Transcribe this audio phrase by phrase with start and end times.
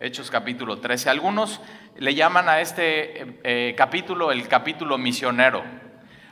[0.00, 1.10] Hechos capítulo 13.
[1.10, 1.60] Algunos
[1.96, 5.64] le llaman a este eh, eh, capítulo el capítulo misionero.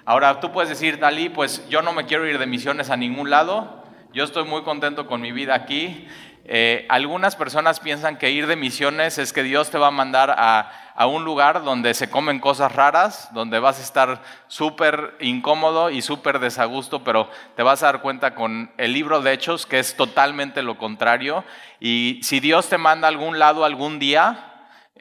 [0.05, 3.29] Ahora tú puedes decir, Dalí, pues yo no me quiero ir de misiones a ningún
[3.29, 3.83] lado,
[4.13, 6.07] yo estoy muy contento con mi vida aquí.
[6.49, 10.31] Eh, algunas personas piensan que ir de misiones es que Dios te va a mandar
[10.39, 15.91] a, a un lugar donde se comen cosas raras, donde vas a estar súper incómodo
[15.91, 19.81] y súper desagusto, pero te vas a dar cuenta con el libro de Hechos que
[19.81, 21.45] es totalmente lo contrario.
[21.81, 24.53] Y si Dios te manda a algún lado algún día,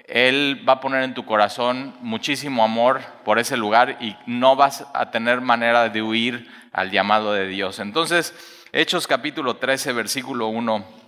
[0.07, 4.85] él va a poner en tu corazón muchísimo amor por ese lugar y no vas
[4.95, 7.77] a tener manera de huir al llamado de Dios.
[7.79, 8.33] Entonces,
[8.71, 11.04] Hechos capítulo 13, versículo 1,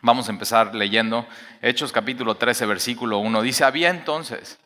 [0.00, 1.26] vamos a empezar leyendo.
[1.62, 4.58] Hechos capítulo 13, versículo 1, dice, había entonces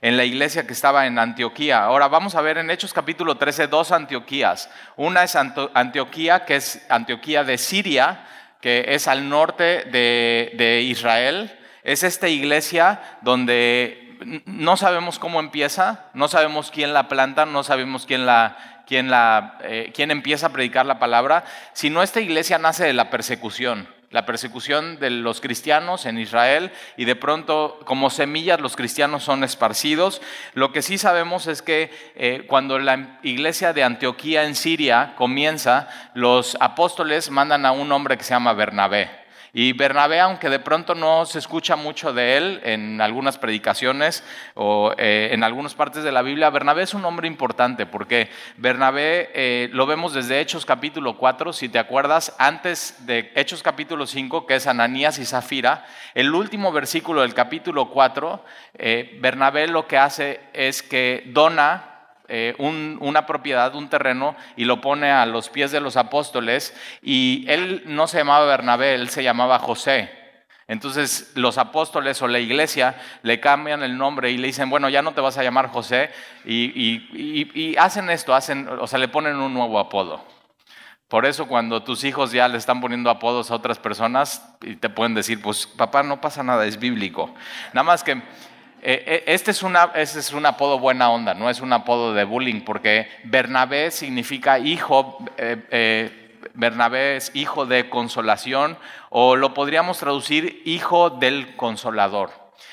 [0.00, 1.84] en la iglesia que estaba en Antioquía.
[1.84, 4.70] Ahora vamos a ver en Hechos capítulo 13 dos Antioquías.
[4.96, 8.24] Una es Antioquía, que es Antioquía de Siria,
[8.60, 11.54] que es al norte de, de Israel
[11.88, 18.04] es esta iglesia donde no sabemos cómo empieza, no sabemos quién la planta, no sabemos
[18.04, 22.84] quién la, quién la, eh, quién empieza a predicar la palabra, sino esta iglesia nace
[22.84, 28.60] de la persecución la persecución de los cristianos en Israel y de pronto como semillas
[28.60, 30.22] los cristianos son esparcidos.
[30.54, 35.88] Lo que sí sabemos es que eh, cuando la iglesia de Antioquía en Siria comienza,
[36.14, 39.17] los apóstoles mandan a un hombre que se llama Bernabé.
[39.52, 44.22] Y Bernabé, aunque de pronto no se escucha mucho de él en algunas predicaciones
[44.54, 49.30] o eh, en algunas partes de la Biblia, Bernabé es un hombre importante porque Bernabé
[49.34, 54.46] eh, lo vemos desde Hechos capítulo 4, si te acuerdas, antes de Hechos capítulo 5,
[54.46, 59.98] que es Ananías y Zafira, el último versículo del capítulo 4, eh, Bernabé lo que
[59.98, 61.97] hace es que dona
[62.28, 66.74] eh, una propiedad, un terreno, y lo pone a los pies de los apóstoles.
[67.02, 70.18] Y él no se llamaba Bernabé, él se llamaba José.
[70.68, 75.00] Entonces los apóstoles o la iglesia le cambian el nombre y le dicen, bueno, ya
[75.00, 76.10] no te vas a llamar José.
[76.44, 80.22] Y, hacen esto, hacen, o sea, le ponen un nuevo apodo.
[81.08, 84.90] Por eso cuando tus hijos ya le están poniendo apodos a otras personas y te
[84.90, 87.34] pueden decir, pues papá, no pasa nada, es bíblico.
[87.72, 88.20] Nada más que
[88.82, 92.62] este es, una, este es un apodo buena onda, no es un apodo de bullying,
[92.62, 98.78] porque Bernabé significa hijo, eh, Bernabé es hijo de consolación,
[99.10, 102.30] o lo podríamos traducir hijo del consolador.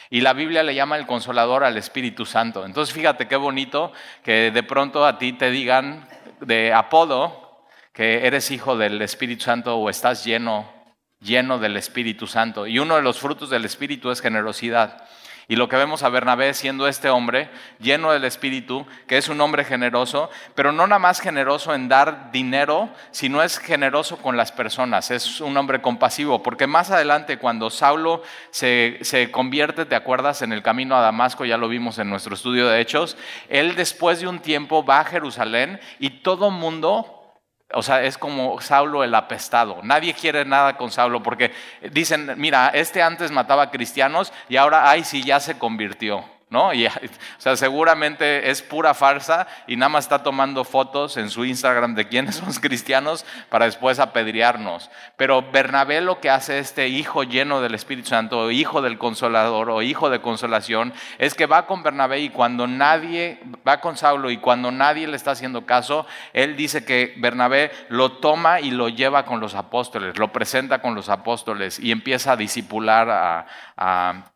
[0.09, 2.65] Y la Biblia le llama el consolador al Espíritu Santo.
[2.65, 3.91] Entonces fíjate qué bonito
[4.23, 6.07] que de pronto a ti te digan
[6.41, 10.71] de apodo que eres hijo del Espíritu Santo o estás lleno,
[11.19, 12.67] lleno del Espíritu Santo.
[12.67, 15.07] Y uno de los frutos del Espíritu es generosidad.
[15.47, 19.39] Y lo que vemos a Bernabé siendo este hombre lleno del Espíritu, que es un
[19.41, 24.51] hombre generoso, pero no nada más generoso en dar dinero, sino es generoso con las
[24.51, 30.41] personas, es un hombre compasivo, porque más adelante cuando Saulo se, se convierte, ¿te acuerdas?
[30.41, 33.17] En el camino a Damasco, ya lo vimos en nuestro estudio de Hechos,
[33.49, 37.24] él después de un tiempo va a Jerusalén y todo mundo
[37.73, 39.79] o sea, es como Saulo el apestado.
[39.83, 41.51] Nadie quiere nada con Saulo porque
[41.91, 46.34] dicen, mira, este antes mataba cristianos y ahora, ay, sí, ya se convirtió.
[46.49, 46.73] ¿No?
[46.73, 46.91] Y, o
[47.37, 52.07] sea, seguramente es pura farsa y nada más está tomando fotos en su Instagram de
[52.07, 54.89] quiénes son cristianos para después apedrearnos.
[55.17, 59.81] Pero Bernabé lo que hace este hijo lleno del Espíritu Santo, hijo del consolador o
[59.81, 64.37] hijo de consolación, es que va con Bernabé y cuando nadie, va con Saulo y
[64.37, 69.25] cuando nadie le está haciendo caso, él dice que Bernabé lo toma y lo lleva
[69.25, 73.45] con los apóstoles, lo presenta con los apóstoles y empieza a disipular
[73.75, 74.34] a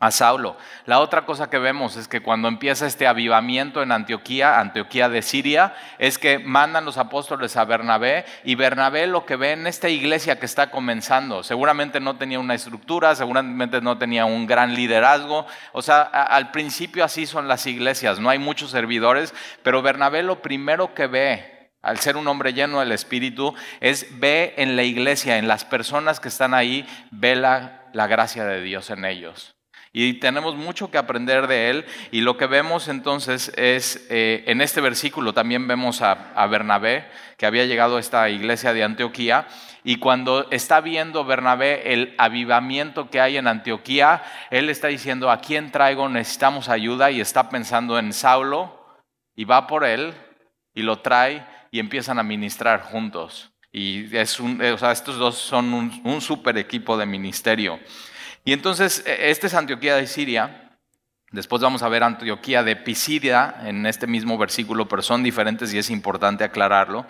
[0.00, 0.56] a Saulo.
[0.86, 5.22] La otra cosa que vemos es que cuando empieza este avivamiento en Antioquía, Antioquía de
[5.22, 9.88] Siria, es que mandan los apóstoles a Bernabé y Bernabé lo que ve en esta
[9.88, 15.46] iglesia que está comenzando, seguramente no tenía una estructura, seguramente no tenía un gran liderazgo,
[15.72, 20.42] o sea, al principio así son las iglesias, no hay muchos servidores, pero Bernabé lo
[20.42, 25.38] primero que ve al ser un hombre lleno del Espíritu, es ve en la iglesia,
[25.38, 29.57] en las personas que están ahí, ve la, la gracia de Dios en ellos.
[29.92, 31.86] Y tenemos mucho que aprender de él.
[32.10, 37.06] Y lo que vemos entonces es, eh, en este versículo también vemos a, Bernabé,
[37.36, 39.46] que había llegado a esta iglesia de Antioquía.
[39.84, 45.40] Y cuando está viendo Bernabé el avivamiento que hay en Antioquía, él está diciendo, ¿a
[45.40, 46.08] quién traigo?
[46.08, 47.10] Necesitamos ayuda.
[47.10, 48.76] Y está pensando en Saulo.
[49.34, 50.14] Y va por él
[50.74, 53.52] y lo trae y empiezan a ministrar juntos.
[53.72, 57.78] Y estos dos son un, un super equipo de ministerio.
[58.48, 60.70] Y entonces, e, este es Antioquía de Siria.
[61.32, 65.76] Después vamos a ver Antioquía de Pisidia en este mismo versículo, pero son diferentes y
[65.76, 67.04] es importante aclararlo.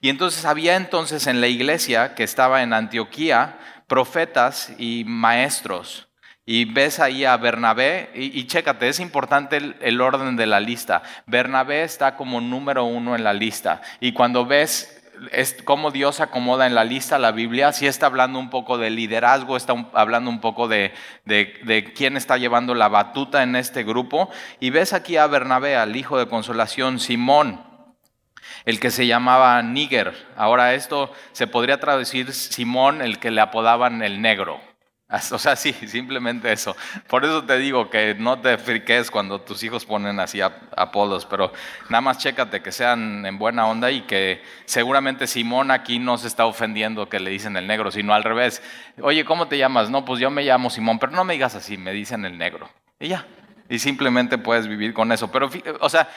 [0.00, 3.56] Y entonces había entonces en la iglesia que estaba en Antioquía
[3.86, 6.08] profetas y maestros.
[6.44, 11.04] y ves ahí a Bernabé, y, chécate, es importante el, orden de la lista.
[11.26, 14.99] Bernabé está como número uno en la lista, y cuando ves
[15.32, 18.90] es cómo Dios acomoda en la lista la Biblia, sí está hablando un poco de
[18.90, 20.92] liderazgo, está hablando un poco de,
[21.24, 24.30] de, quién está llevando la batuta en este grupo,
[24.60, 27.62] y ves aquí a Bernabé, al hijo de consolación, Simón,
[28.64, 30.14] el que se llamaba Níger.
[30.36, 34.69] Ahora esto se podría traducir Simón, el que le apodaban el negro.
[35.32, 36.76] O sea, sí, simplemente eso.
[37.06, 41.52] Por eso te digo que no te friques cuando tus hijos ponen así apodos, pero
[41.88, 46.28] nada más chécate que sean en buena onda y que seguramente Simón aquí no se
[46.28, 48.62] está ofendiendo que le dicen el negro, sino al revés.
[49.02, 49.90] Oye, ¿cómo te llamas?
[49.90, 52.68] No, pues yo me llamo Simón, pero no me digas así, me dicen el negro.
[52.98, 53.26] Y ya.
[53.68, 55.30] Y simplemente puedes vivir con eso.
[55.30, 55.48] Pero,
[55.80, 56.08] o sea,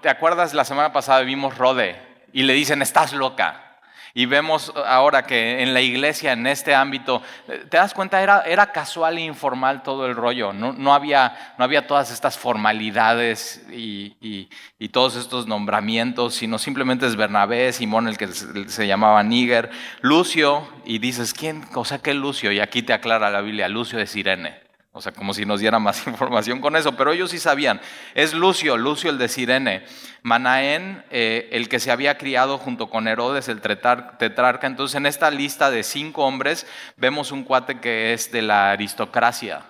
[0.00, 1.96] ¿te acuerdas la semana pasada vimos Rode
[2.32, 3.71] y le dicen, estás loca?
[4.14, 8.70] Y vemos ahora que en la iglesia, en este ámbito, te das cuenta, era, era
[8.70, 10.52] casual e informal todo el rollo.
[10.52, 17.06] No, no, había, no había todas estas formalidades y, y, todos estos nombramientos, sino simplemente
[17.06, 19.70] es Bernabé, Simón, el que se, llamaba Níger,
[20.02, 21.64] Lucio, y dices, ¿quién?
[21.74, 22.52] O sea, ¿qué Lucio?
[22.52, 24.61] Y aquí te aclara la Biblia, Lucio de Sirene.
[24.94, 27.80] O sea, como si nos diera más información con eso, pero ellos sí sabían.
[28.14, 29.84] Es Lucio, Lucio el de Sirene.
[30.22, 34.66] Manaén, eh, el que se había criado junto con Herodes, el tetrarca.
[34.66, 36.66] Entonces, en esta lista de cinco hombres,
[36.96, 39.62] vemos un cuate que es de la aristocracia.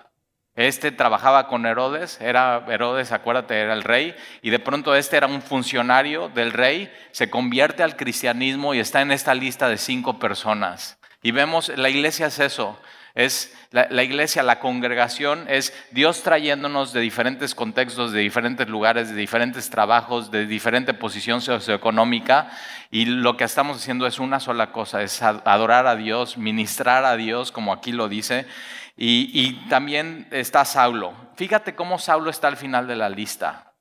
[0.55, 5.25] Este trabajaba con Herodes, era Herodes, acuérdate, era el rey, y de pronto este era
[5.25, 10.19] un funcionario del rey, se convierte al cristianismo y está en esta lista de cinco
[10.19, 10.99] personas.
[11.23, 12.79] Y vemos, la iglesia es eso,
[13.15, 19.15] es la, iglesia, la congregación, es Dios trayéndonos de diferentes contextos, de diferentes lugares, de
[19.15, 22.49] diferentes trabajos, de diferente posición socioeconómica.
[22.89, 27.15] Y lo que estamos haciendo es una sola cosa, es adorar a Dios, ministrar a
[27.15, 28.47] Dios, como aquí lo dice.
[28.95, 31.13] Y, también está Saulo.
[31.35, 33.73] Fíjate cómo Saulo está al final de la lista.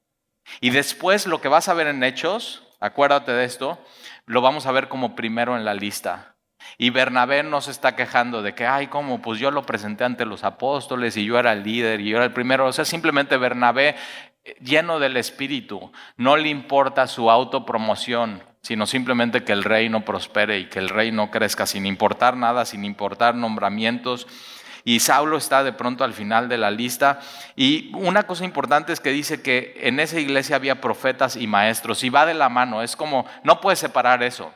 [0.61, 3.83] Y después lo que vas a ver en Hechos, acuérdate de esto,
[4.27, 6.32] lo vamos a ver como primero en la lista.
[6.79, 9.23] Y Bernabé no se está quejando de que, ay, ¿cómo?
[9.23, 12.27] Pues yo lo presenté ante los apóstoles y yo era el líder y yo era
[12.27, 12.67] el primero.
[12.67, 13.97] O sea, simplemente Bernabé,
[14.45, 20.59] eh, lleno del Espíritu, no le importa su autopromoción, sino simplemente que el reino prospere
[20.59, 24.27] y que el reino crezca sin importar nada, sin importar nombramientos.
[24.85, 27.21] Y Saulo está de pronto al final de la lista.
[27.55, 32.03] Y una cosa importante es que dice que en esa iglesia había profetas y maestros.
[32.03, 32.83] Y va de la mano.
[32.83, 34.53] Es como, no puedes separar eso.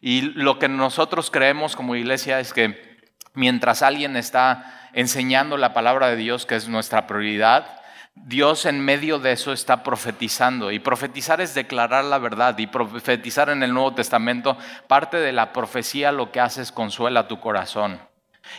[0.00, 2.98] Y lo que nosotros creemos como iglesia es que
[3.34, 7.80] mientras alguien está enseñando la palabra de Dios, que es nuestra prioridad,
[8.14, 10.70] Dios en medio de eso está profetizando.
[10.70, 12.56] Y profetizar es declarar la verdad.
[12.58, 14.56] Y profetizar en el Nuevo Testamento,
[14.86, 17.98] parte de la profecía lo que hace es consuela tu corazón.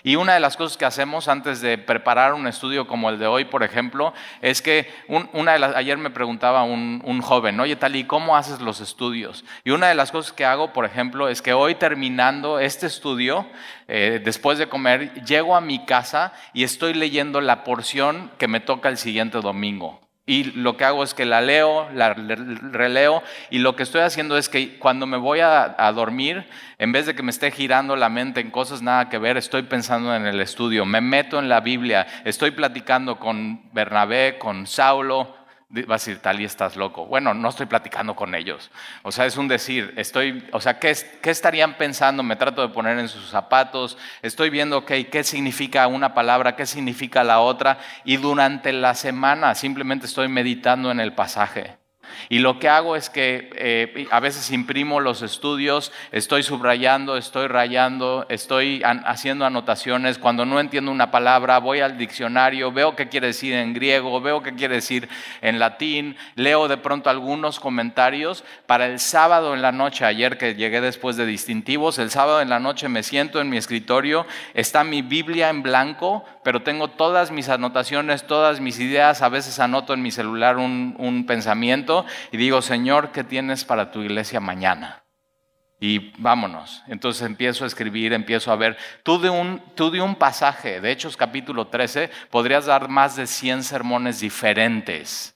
[0.03, 3.27] Y una de las cosas que hacemos antes de preparar un estudio como el de
[3.27, 4.93] hoy, por ejemplo, es que
[5.33, 8.81] una de las, ayer me preguntaba un, un, joven, oye, tal, ¿y cómo haces los
[8.81, 9.45] estudios?
[9.63, 13.47] Y una de las cosas que hago, por ejemplo, es que hoy terminando este estudio,
[13.87, 18.59] eh, después de comer, llego a mi casa y estoy leyendo la porción que me
[18.59, 20.04] toca el siguiente domingo.
[20.27, 24.39] Y lo que hago es que la leo, la releo, y lo que estoy haciendo
[24.39, 26.47] es que cuando me voy a, dormir,
[26.79, 29.61] en vez de que me esté girando la mente en cosas nada que ver, estoy
[29.63, 35.44] pensando en el estudio, me meto en la Biblia, estoy platicando con Bernabé, con Saulo,
[35.71, 37.05] Va a decir, tal y estás loco.
[37.07, 38.69] Bueno, no estoy platicando con ellos.
[39.01, 42.21] O sea, es un decir, estoy, o sea, ¿qué, ¿qué, estarían pensando?
[42.21, 46.55] Me trato de poner en sus zapatos, estoy viendo, ok, ¿qué significa una palabra?
[46.55, 47.79] ¿Qué significa la otra?
[48.03, 51.84] Y durante la semana simplemente estoy meditando en el pasaje.
[52.29, 57.47] Y lo que hago es que eh, a veces imprimo los estudios, estoy subrayando, estoy
[57.47, 60.17] rayando, estoy haciendo anotaciones.
[60.17, 64.41] Cuando no entiendo una palabra, voy al diccionario, veo qué quiere decir en griego, veo
[64.41, 65.07] qué quiere decir
[65.41, 68.43] en latín, leo de pronto algunos comentarios.
[68.65, 72.49] Para el sábado en la noche, ayer que llegué después de distintivos, el sábado en
[72.49, 77.31] la noche me siento en mi escritorio, está mi Biblia en blanco, pero tengo todas
[77.31, 82.61] mis anotaciones, todas mis ideas, a veces anoto en mi celular un pensamiento y digo,
[82.61, 85.03] Señor, ¿qué tienes para tu iglesia mañana?
[85.79, 86.83] Y vámonos.
[86.87, 88.77] Entonces empiezo a escribir, empiezo a ver.
[89.03, 93.27] Tú de un, tú de un pasaje, de Hechos capítulo 13, podrías dar más de
[93.27, 95.35] 100 sermones diferentes.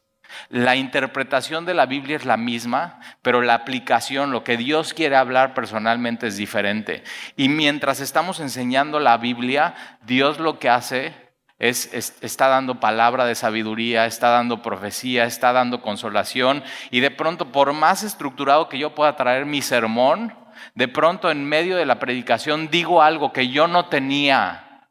[0.50, 5.16] La interpretación de la Biblia es la misma, pero la aplicación, lo que Dios quiere
[5.16, 7.04] hablar personalmente es diferente.
[7.36, 11.29] Y mientras estamos enseñando la Biblia, Dios lo que hace
[11.60, 16.64] está dando palabra de sabiduría, está dando profecía, está dando consolación.
[16.90, 20.34] Y de pronto, por más estructurado que yo pueda traer mi sermón,
[20.76, 24.88] de pronto en medio de la predicación digo algo que yo no tenía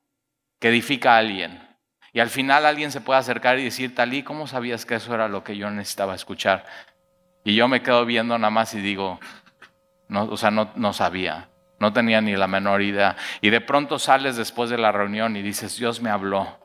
[0.61, 1.67] que edifica a alguien.
[2.13, 5.29] Y al final alguien se puede acercar y decir, Talí, ¿cómo sabías que eso era
[5.29, 6.65] lo que yo necesitaba escuchar?
[7.45, 9.21] Y yo me quedo viendo nada más y digo,
[10.09, 11.49] no, o sea, no, no sabía,
[11.79, 13.17] no tenía ni la menor idea.
[13.41, 16.59] Y de pronto sales después de la reunión y dices, Dios me habló,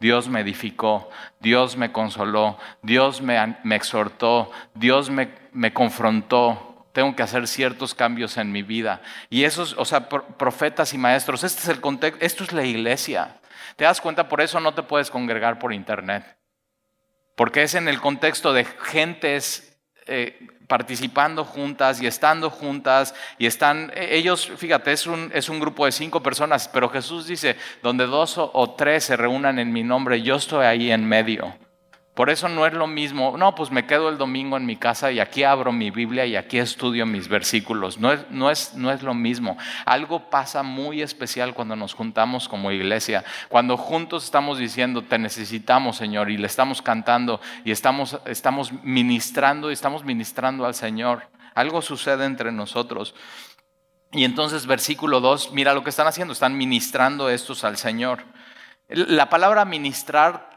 [0.00, 1.10] Dios me edificó,
[1.40, 7.94] Dios me consoló, Dios me, me exhortó, Dios me, me confrontó, tengo que hacer ciertos
[7.94, 9.00] cambios en mi vida.
[9.30, 13.40] Y esos, o sea, profetas y maestros, este es el contexto, esto es la iglesia.
[13.76, 14.28] ¿Te das cuenta?
[14.28, 16.36] Por eso no te puedes congregar por internet.
[17.36, 19.77] Porque es en el contexto de gentes
[20.08, 25.60] eh, participando juntas y estando juntas y están, e, ellos, fíjate, es un, es un
[25.60, 29.82] grupo de cinco personas, pero Jesús dice, donde dos o tres se reúnan en mi
[29.82, 31.54] nombre, yo estoy ahí en medio.
[32.18, 35.12] Por eso no es lo mismo, no, pues me quedo el domingo en mi casa
[35.12, 37.98] y aquí abro mi Biblia y aquí estudio mis versículos.
[37.98, 39.56] No es, no es, no es lo mismo.
[39.84, 45.96] Algo pasa muy especial cuando nos juntamos como iglesia, cuando juntos estamos diciendo, te necesitamos
[45.96, 51.28] Señor, y le estamos cantando y estamos, estamos ministrando y estamos ministrando al Señor.
[51.54, 53.14] Algo sucede entre nosotros.
[54.10, 58.24] Y entonces versículo 2, mira lo que están haciendo, están ministrando estos al Señor.
[58.88, 60.47] La palabra ministrar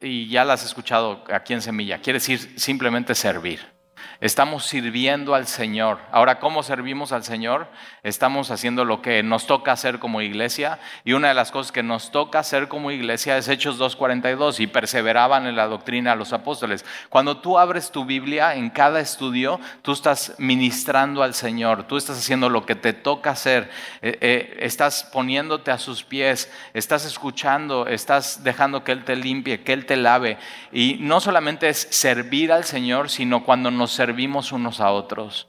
[0.00, 3.77] y ya las has escuchado aquí en Semilla, quiere decir simplemente servir.
[4.20, 6.00] Estamos sirviendo al Señor.
[6.10, 7.68] Ahora, ¿cómo servimos al Señor?
[8.02, 10.80] Estamos haciendo lo que nos toca hacer como iglesia.
[11.04, 14.66] Y una de las cosas que nos toca hacer como iglesia es Hechos 2.42 y
[14.66, 16.84] perseveraban en la doctrina los apóstoles.
[17.10, 21.84] Cuando tú abres tu Biblia en cada estudio, tú estás ministrando al Señor.
[21.84, 23.70] Tú estás haciendo lo que te toca hacer.
[24.02, 26.50] Eh, eh, estás poniéndote a sus pies.
[26.74, 27.86] Estás escuchando.
[27.86, 30.38] Estás dejando que Él te limpie, que Él te lave.
[30.72, 34.07] Y no solamente es servir al Señor, sino cuando nos servimos
[34.52, 35.48] unos a otros,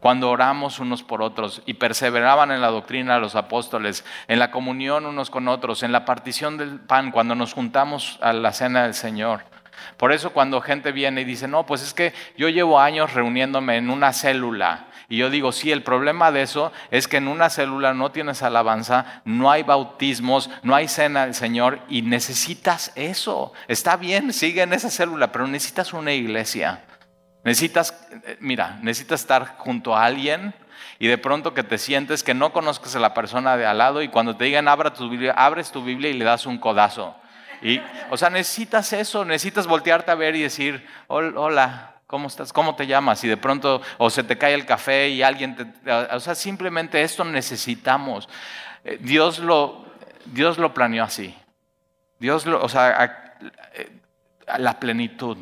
[0.00, 4.50] cuando oramos unos por otros y perseveraban en la doctrina de los apóstoles, en la
[4.50, 8.82] comunión unos con otros, en la partición del pan, cuando nos juntamos a la cena
[8.82, 9.44] del Señor.
[9.96, 13.76] Por eso cuando gente viene y dice, no, pues es que yo llevo años reuniéndome
[13.78, 14.88] en una célula.
[15.08, 18.42] Y yo digo, sí, el problema de eso es que en una célula no tienes
[18.42, 23.52] alabanza, no hay bautismos, no hay cena del Señor y necesitas eso.
[23.68, 26.84] Está bien, sigue en esa célula, pero necesitas una iglesia.
[27.44, 30.54] Necesitas, eh, mira, necesitas estar junto a alguien
[30.98, 34.02] y de pronto que te sientes que no conozcas a la persona de al lado
[34.02, 37.14] y cuando te digan abra tu Biblia, abres tu Biblia y le das un codazo.
[37.60, 42.52] Y, o sea, necesitas eso, necesitas voltearte a ver y decir, hola, ¿cómo estás?
[42.52, 43.22] ¿Cómo te llamas?
[43.24, 45.92] Y de pronto, o se te cae el café y alguien te...
[46.12, 48.28] O sea, simplemente esto necesitamos.
[48.84, 49.86] Eh, Dios lo,
[50.26, 51.34] Dios lo planeó así.
[52.18, 53.38] Dios lo, o sea,
[53.74, 53.90] eh,
[54.58, 55.38] la plenitud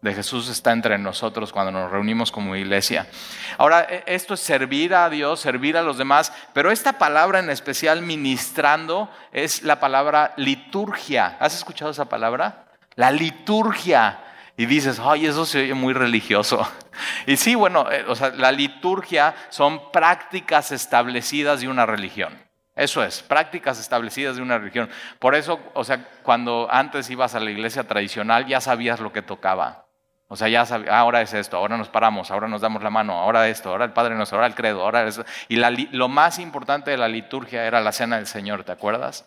[0.00, 3.08] de Jesús está entre nosotros cuando nos reunimos como iglesia.
[3.56, 7.50] Ahora, e, esto es servir a Dios, servir a los demás, pero esta palabra en
[7.50, 11.36] especial, ministrando, es la palabra liturgia.
[11.40, 12.66] ¿Has escuchado esa palabra?
[12.94, 14.20] La liturgia.
[14.56, 16.66] Y dices, ay, eso se oye muy religioso.
[17.26, 22.36] Y sí, bueno, eh, o sea, la liturgia son prácticas establecidas de una religión.
[22.74, 24.90] Eso es, prácticas establecidas de una religión.
[25.20, 29.22] Por eso, o sea, cuando antes ibas a la iglesia tradicional ya sabías lo que
[29.22, 29.87] tocaba.
[30.30, 32.90] O sea, ya sabía, ah, ahora es esto, ahora nos paramos, ahora nos damos la
[32.90, 35.24] mano, ahora esto, ahora el Padre nos, ahora el credo, ahora eso.
[35.48, 39.26] Y lo más importante de la liturgia era la cena del Señor, ¿te acuerdas?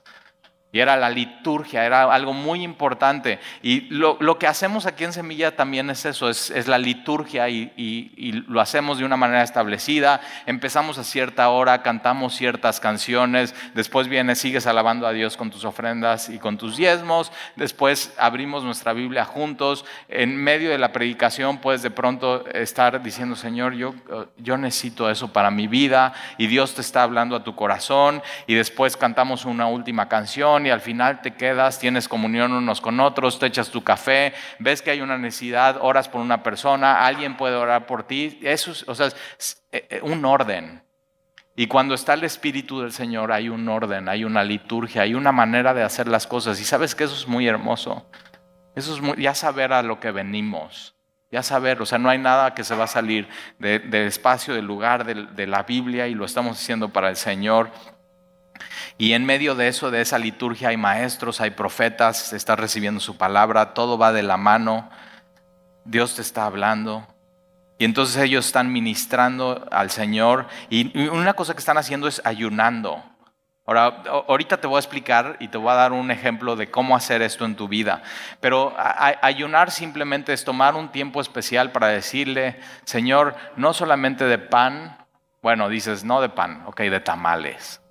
[0.74, 3.40] Y era la liturgia, era algo muy importante.
[3.62, 8.62] Y lo, que hacemos aquí en Semilla también es eso, es, la liturgia y, lo
[8.62, 10.22] hacemos de una manera establecida.
[10.46, 15.66] Empezamos a cierta hora, cantamos ciertas canciones, después viene, sigues alabando a Dios con tus
[15.66, 19.84] ofrendas y con tus diezmos, después abrimos nuestra Biblia juntos.
[20.08, 23.94] En medio de la predicación puedes de pronto estar diciendo, Señor, yo,
[24.38, 28.54] yo necesito eso para mi vida y Dios te está hablando a tu corazón y
[28.54, 33.39] después cantamos una última canción y al final te quedas, tienes comunión unos con otros,
[33.39, 37.56] te echas tu café, ves que hay una necesidad, oras por una persona, alguien puede
[37.56, 38.39] orar por ti.
[38.44, 39.08] Eso es, o sea,
[39.72, 40.84] eh, eh, un orden.
[41.56, 45.32] Y cuando está el Espíritu del Señor hay un orden, hay una liturgia, hay una
[45.32, 46.60] manera de hacer las cosas.
[46.60, 48.10] Y sabes que eso es muy hermoso.
[48.75, 50.96] Eso es ya saber a lo que venimos.
[51.30, 53.27] Ya saber, o sea, no hay nada que se va a salir
[53.58, 57.72] del espacio, del lugar, de la Biblia y lo estamos haciendo para el Señor.
[58.98, 63.00] Y en medio de eso, de esa liturgia, hay maestros, hay profetas, se está recibiendo
[63.00, 64.89] su palabra, todo va de la mano,
[65.86, 67.08] Dios te está hablando.
[67.77, 73.03] Y entonces ellos están ministrando al Señor y una cosa que están haciendo es ayunando.
[73.65, 76.96] Ahora, ahorita te voy a explicar y te voy a dar un ejemplo de cómo
[76.96, 78.01] hacer esto en tu vida.
[78.39, 84.98] Pero ayunar simplemente es tomar un tiempo especial para decirle, Señor, no solamente de pan,
[85.41, 87.82] bueno, dices, no de pan, ok, de tamales.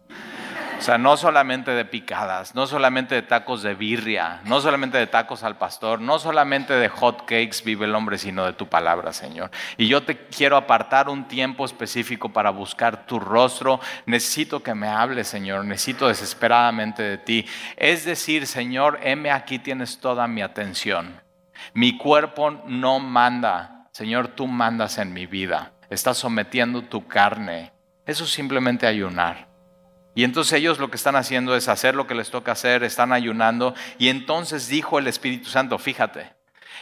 [0.81, 5.07] O sea, no solamente de picadas, no solamente de tacos de birria, no solamente de
[5.07, 9.13] tacos al pastor, no solamente de hot cakes vive el hombre, sino de tu palabra,
[9.13, 9.51] Señor.
[9.77, 13.79] Y yo te quiero apartar un tiempo específico para buscar tu rostro.
[14.07, 15.67] Necesito que me hables, Señor.
[15.67, 17.47] Necesito desesperadamente de ti.
[17.77, 21.21] Es decir, Señor, heme aquí tienes toda mi atención.
[21.75, 23.87] Mi cuerpo no manda.
[23.93, 25.73] Señor, tú mandas en mi vida.
[25.91, 27.71] Estás sometiendo tu carne.
[28.07, 29.50] Eso es simplemente ayunar.
[30.15, 33.13] Y entonces ellos lo que están haciendo es hacer lo que les toca hacer, están
[33.13, 33.75] ayunando.
[33.99, 36.33] Y entonces dijo el Espíritu Santo, fíjate,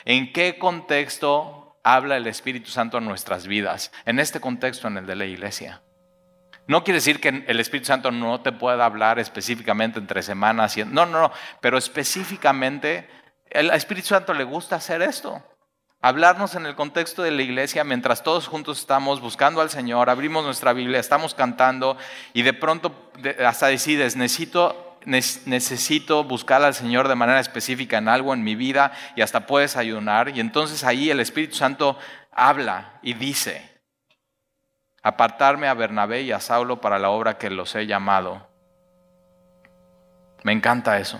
[0.04, 3.92] ¿en qué contexto habla el Espíritu Santo en nuestras vidas?
[4.06, 5.82] En este contexto, en el de la iglesia.
[6.66, 10.76] No quiere decir que el Espíritu Santo no te pueda hablar específicamente entre semanas.
[10.78, 13.08] No, no, no, pero específicamente
[13.50, 15.42] el Espíritu Santo le gusta hacer esto
[16.00, 20.44] hablarnos en el contexto de la iglesia mientras todos juntos estamos buscando al Señor, abrimos
[20.44, 21.96] nuestra Biblia, estamos cantando
[22.32, 23.10] y de pronto
[23.44, 28.92] hasta decides, necesito, necesito buscar al Señor de manera específica en algo en mi vida
[29.16, 31.98] y hasta puedes ayunar y entonces ahí el Espíritu Santo
[32.30, 33.82] habla y dice,
[35.02, 38.46] apartarme a Bernabé y a Saulo para la obra que los he llamado.
[40.44, 41.18] Me encanta eso.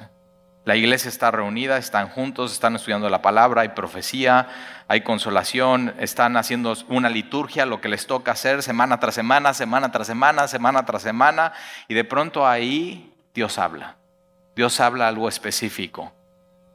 [0.69, 4.49] La iglesia está reunida, están juntos, están estudiando la palabra, hay profecía,
[4.87, 9.91] hay consolación, están haciendo una liturgia, lo que les toca hacer semana tras semana, semana
[9.91, 11.55] tras semana, semana tras semana,
[11.89, 13.97] y de pronto ahí Dios habla.
[14.57, 16.13] Dios habla algo específico.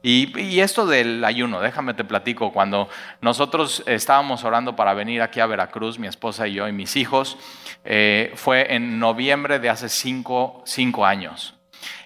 [0.01, 2.89] Y, esto del ayuno, déjame te platico, cuando
[3.21, 7.38] nosotros estábamos orando para venir aquí a Veracruz, mi esposa y yo y mis hijos,
[7.85, 11.53] eh, fue en noviembre de hace cinco, cinco años.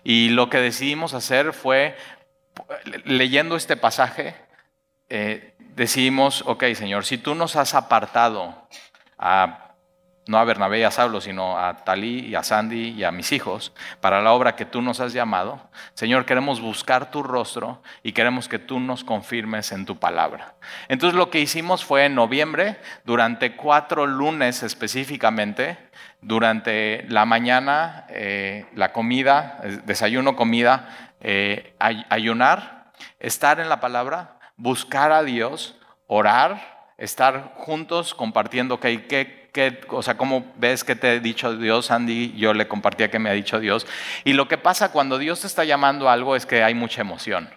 [0.03, 1.95] Y lo que decidimos hacer fue,
[3.05, 4.35] leyendo este pasaje,
[5.09, 8.67] eh, decidimos, ok Señor, si tú nos has apartado
[9.17, 9.66] a
[10.27, 13.31] no a Bernabé y a Saulo, sino a Talí y a Sandy y a mis
[13.31, 15.69] hijos, para la obra que tú nos has llamado.
[15.93, 20.55] Señor, queremos buscar tu rostro y queremos que tú nos confirmes en tu palabra.
[20.87, 25.77] Entonces lo que hicimos fue en noviembre, durante cuatro lunes específicamente,
[26.21, 35.11] durante la mañana, eh, la comida, desayuno, comida, eh, ayunar, estar en la palabra, buscar
[35.11, 35.75] a Dios,
[36.07, 39.46] orar, estar juntos compartiendo que,
[39.89, 43.29] o sea, cómo ves que te ha dicho Dios, Andy, yo le compartía que me
[43.29, 43.87] ha dicho Dios.
[44.23, 47.49] Y lo que pasa cuando Dios te está llamando algo es que hay mucha emoción.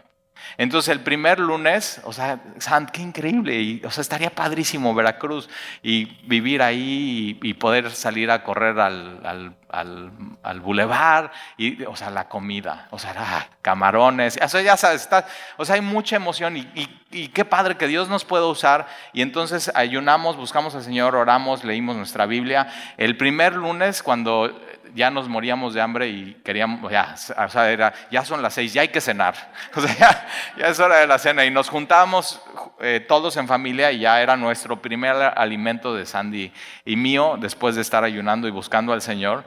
[0.56, 5.48] Entonces el primer lunes, o sea, Sant, qué increíble, o sea, estaría padrísimo Veracruz
[5.82, 10.10] y vivir ahí y, poder salir a correr al, al,
[10.42, 15.02] al, bulevar, y, o sea, la comida, o sea, ah, camarones, o sea, ya sabes,
[15.02, 16.86] está, o sea, hay mucha emoción y,
[17.34, 18.86] qué padre que Dios nos pueda usar.
[19.12, 22.68] Y entonces ayunamos, buscamos al Señor, oramos, leímos nuestra Biblia.
[22.96, 24.54] El primer lunes, cuando
[24.94, 28.72] ya nos moríamos de hambre y queríamos, ya, o sea, era, ya son las seis,
[28.72, 29.34] ya hay que cenar.
[29.74, 31.44] O sea, ya, es hora de la cena.
[31.44, 32.40] Y nos juntábamos
[32.80, 36.52] eh, todos en familia y ya era nuestro primer alimento de Sandy
[36.84, 39.44] y mío después de estar ayunando y buscando al Señor.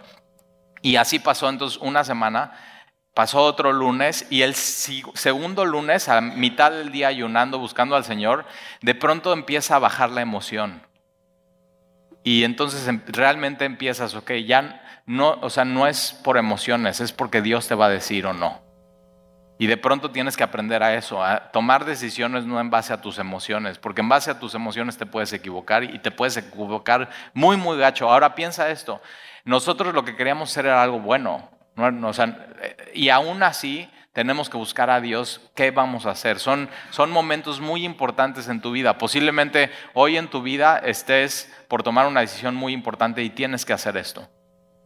[0.84, 2.52] Y así pasó entonces una semana.
[3.15, 8.46] Pasó otro lunes y el segundo lunes, a mitad del día ayunando, buscando al Señor,
[8.82, 10.82] de pronto empieza a bajar la emoción.
[12.24, 17.12] Y entonces em, realmente empiezas, ok, ya no, o sea, no es por emociones, es
[17.12, 18.62] porque Dios te va a decir o no.
[19.60, 23.00] Y de pronto tienes que aprender a eso, a tomar decisiones no en base a
[23.00, 27.10] tus emociones, porque en base a tus emociones te puedes equivocar y te puedes equivocar
[27.34, 28.10] muy, muy gacho.
[28.10, 29.02] Ahora piensa esto,
[29.43, 31.49] nosotros lo que queríamos era algo bueno,
[32.93, 36.39] y aún así tenemos que buscar a Dios qué vamos a hacer.
[36.39, 38.97] Son, son momentos muy importantes en tu vida.
[38.99, 43.73] Posiblemente hoy en tu vida estés por tomar una decisión muy importante y tienes que
[43.73, 44.29] hacer esto.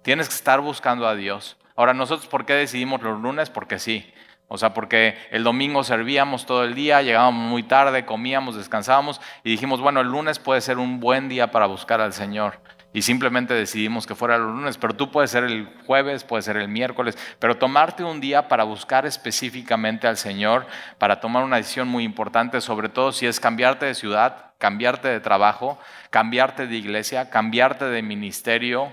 [0.02, 1.58] Tienes que estar buscando a Dios.
[1.76, 3.50] Ahora, nosotros, ¿por qué decidimos los lunes?
[3.50, 4.12] Porque sí.
[4.48, 9.52] O sea, porque el domingo servíamos todo el día, llegábamos muy tarde, comíamos, descansábamos y
[9.52, 12.62] dijimos, bueno, el lunes puede ser un buen día para buscar al Señor.
[12.94, 16.58] Y simplemente decidimos que fuera los lunes, pero tú puedes ser el jueves, puede ser
[16.58, 20.66] el miércoles, pero tomarte un día para buscar específicamente al Señor,
[20.98, 25.20] para tomar una decisión muy importante, sobre todo si es cambiarte de ciudad, cambiarte de
[25.20, 25.78] trabajo,
[26.10, 28.90] cambiarte de iglesia, cambiarte de ministerio,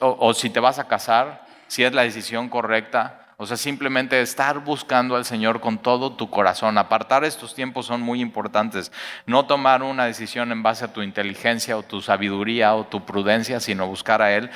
[0.00, 3.19] o, si te vas a casar, si es la decisión correcta.
[3.42, 6.76] O sea, simplemente estar buscando al Señor con todo tu corazón.
[6.76, 8.92] Apartar estos tiempos son muy importantes.
[9.24, 13.58] No tomar una decisión en base a tu inteligencia o tu sabiduría o tu prudencia,
[13.58, 14.50] sino buscar a Él.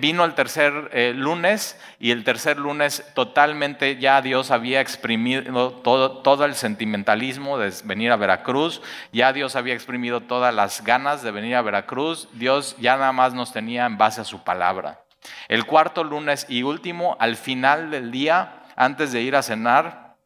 [0.00, 6.18] vino el tercer eh, lunes y el tercer lunes totalmente ya Dios había exprimido todo,
[6.18, 8.82] todo el sentimentalismo de venir a Veracruz.
[9.12, 12.28] Ya Dios había exprimido todas las ganas de venir a Veracruz.
[12.32, 15.02] Dios ya nada más nos tenía en base a su palabra.
[15.48, 20.16] El cuarto lunes y último, al final del día, antes de ir a cenar,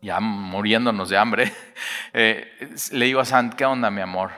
[0.00, 1.52] ya muriéndonos de hambre,
[2.12, 4.30] eh, le digo a Sant, ¿qué onda, mi amor?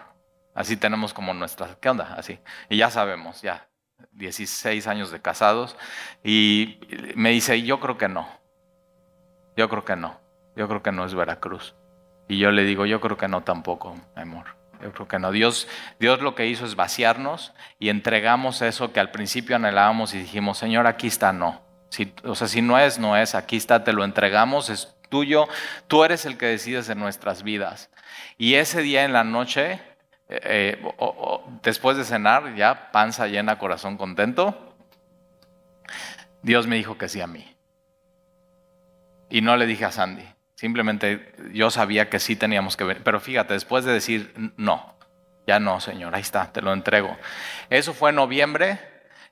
[0.54, 2.14] Así tenemos como nuestras, ¿qué onda?
[2.16, 2.38] Así.
[2.68, 3.68] Y ya sabemos, ya,
[4.12, 5.76] 16 años de casados.
[6.22, 6.80] Y
[7.14, 8.28] me dice, yo creo que no.
[9.56, 10.20] Yo creo que no.
[10.56, 11.74] Yo creo que no es Veracruz.
[12.28, 14.61] Y yo le digo, yo creo que no tampoco, mi amor.
[14.82, 15.30] Yo creo que no.
[15.30, 15.68] Dios,
[16.00, 20.58] Dios lo que hizo es vaciarnos y entregamos eso que al principio anhelábamos y dijimos,
[20.58, 21.62] Señor, aquí está, no.
[21.88, 25.46] Si, o sea, si no es, no es, aquí está, te lo entregamos, es tuyo,
[25.88, 27.90] tú eres el que decides en nuestras vidas.
[28.38, 29.80] Y ese día en la noche,
[30.28, 30.90] eh, eh,
[31.62, 34.74] después de cenar, ya panza llena, corazón contento,
[36.42, 37.54] Dios me dijo que sí a mí.
[39.28, 40.31] Y no le dije a Sandy.
[40.62, 43.02] Simplemente yo sabía que sí teníamos que venir.
[43.02, 44.96] Pero fíjate, después de decir no,
[45.44, 47.18] ya no, Señor, ahí está, te lo entrego.
[47.68, 48.78] Eso fue en noviembre.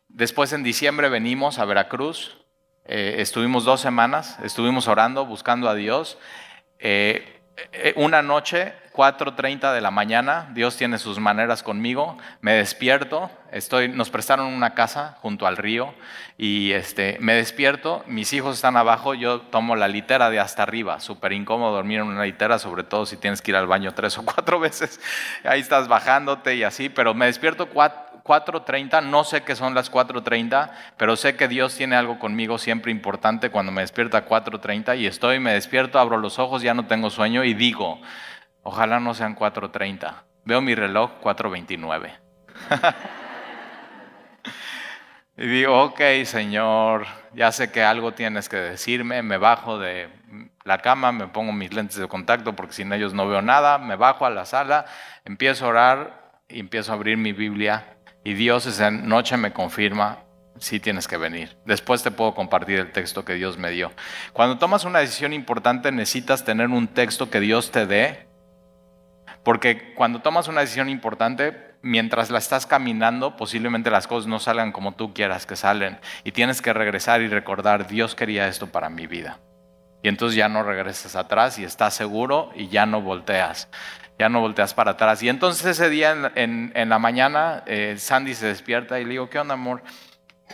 [0.09, 2.37] Después en diciembre venimos a Veracruz.
[2.85, 6.19] Eh, estuvimos dos semanas, estuvimos orando, buscando a Dios.
[6.81, 7.40] Eh,
[7.97, 14.11] una noche, 4.30 de la mañana, Dios tiene sus maneras conmigo, me despierto, estoy, nos
[14.11, 15.95] prestaron una casa junto al río
[16.37, 21.01] y este, me despierto, mis hijos están abajo, yo tomo la litera de hasta arriba,
[21.01, 24.19] súper incómodo dormir en una litera, sobre todo si tienes que ir al baño tres
[24.19, 25.01] o cuatro veces,
[25.45, 27.69] ahí estás bajándote y así, pero me despierto
[28.31, 32.93] 4.30, no sé qué son las 4.30, pero sé que Dios tiene algo conmigo siempre
[32.93, 36.87] importante cuando me despierta a 4.30 y estoy, me despierto, abro los ojos, ya no
[36.87, 38.01] tengo sueño y digo,
[38.63, 40.15] ojalá no sean 4.30.
[40.45, 42.13] Veo mi reloj 4.29.
[45.37, 50.09] y digo, ok, Señor, ya sé que algo tienes que decirme, me bajo de
[50.63, 53.97] la cama, me pongo mis lentes de contacto porque sin ellos no veo nada, me
[53.97, 54.85] bajo a la sala,
[55.25, 60.19] empiezo a orar y empiezo a abrir mi Biblia y Dios esa noche me confirma,
[60.59, 61.57] sí tienes que venir.
[61.65, 63.93] Después te puedo compartir el texto que Dios me dio.
[64.33, 68.27] Cuando tomas una decisión importante necesitas tener un texto que Dios te dé,
[69.43, 74.71] porque cuando tomas una decisión importante, mientras la estás caminando, posiblemente las cosas no salgan
[74.71, 75.99] como tú quieras que salen.
[76.25, 79.39] Y tienes que regresar y recordar, Dios quería esto para mi vida.
[80.03, 83.69] Y entonces ya no regresas atrás y estás seguro y ya no volteas
[84.21, 85.23] ya no volteas para atrás.
[85.23, 89.39] Y entonces ese día en, la mañana, eh, Sandy se despierta y le digo, ¿qué
[89.39, 89.83] onda, amor?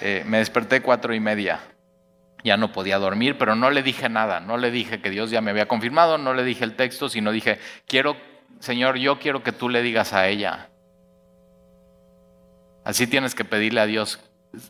[0.00, 1.59] Eh, me desperté cuatro y media.
[2.44, 4.38] Ya no podía dormir, pero no le dije nada.
[4.38, 7.33] No le dije que Dios ya me había confirmado, no le dije el texto, sino
[7.33, 8.16] dije, quiero,
[8.61, 10.68] Señor, yo quiero que tú le digas a ella.
[12.85, 14.20] Así tienes que pedirle a Dios.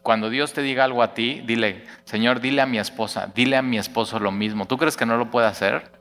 [0.00, 3.62] Cuando Dios te diga algo a ti, dile, Señor, dile a mi esposa, dile a
[3.62, 4.64] mi esposo lo mismo.
[4.64, 5.95] ¿Tú crees que no lo puede hacer?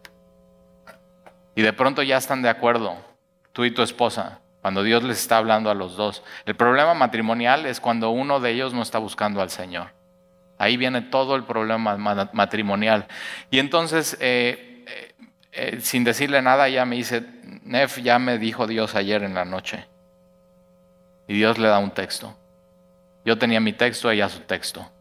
[1.56, 2.98] Y de pronto ya están de acuerdo,
[3.54, 6.22] tú y tu esposa, cuando Dios les está hablando a los dos.
[6.46, 9.94] El problema matrimonial es cuando uno de ellos no está buscando al Señor.
[10.58, 11.98] Ahí viene todo el problema
[12.34, 13.08] matrimonial.
[13.52, 15.16] Y entonces, eh, eh,
[15.52, 17.24] eh, sin decirle nada, ya me dice,
[17.64, 19.86] Nef, ya me dijo Dios ayer en la noche.
[21.28, 22.38] Y Dios le da un texto.
[23.24, 24.92] Yo tenía mi texto, ella su texto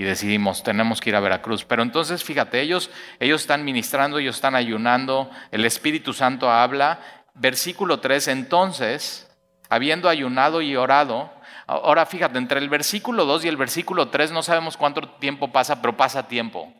[0.00, 1.66] y decidimos, tenemos que ir a Veracruz.
[1.66, 7.00] Pero entonces, fíjate, ellos, ellos están ministrando, ellos están ayunando, el Espíritu Santo habla.
[7.34, 9.30] Versículo 3, entonces,
[9.68, 11.30] habiendo ayunado y orado,
[11.66, 15.82] ahora fíjate, entre el versículo 2 y el versículo 3 no sabemos cuánto tiempo pasa,
[15.82, 16.72] pero pasa tiempo.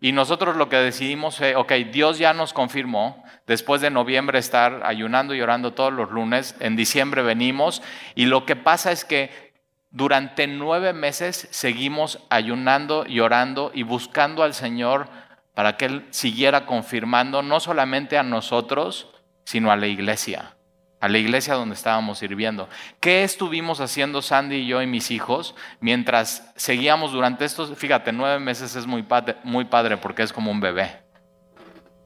[0.00, 4.82] Y nosotros lo que decidimos fue, ok, Dios ya nos confirmó, después de noviembre estar
[4.84, 7.82] ayunando y orando todos los lunes, en diciembre venimos,
[8.14, 9.47] y lo que pasa es que
[9.90, 13.20] durante nueve meses seguimos ayunando y
[13.74, 15.08] y buscando al Señor
[15.54, 19.08] para que Él siguiera confirmando no solamente a nosotros,
[19.44, 20.54] sino a la iglesia,
[21.00, 22.68] a la iglesia donde estábamos sirviendo.
[23.00, 28.38] ¿Qué estuvimos haciendo Sandy y yo y mis hijos mientras seguíamos durante estos, fíjate, nueve
[28.38, 31.07] meses es muy padre, muy padre porque es como un bebé.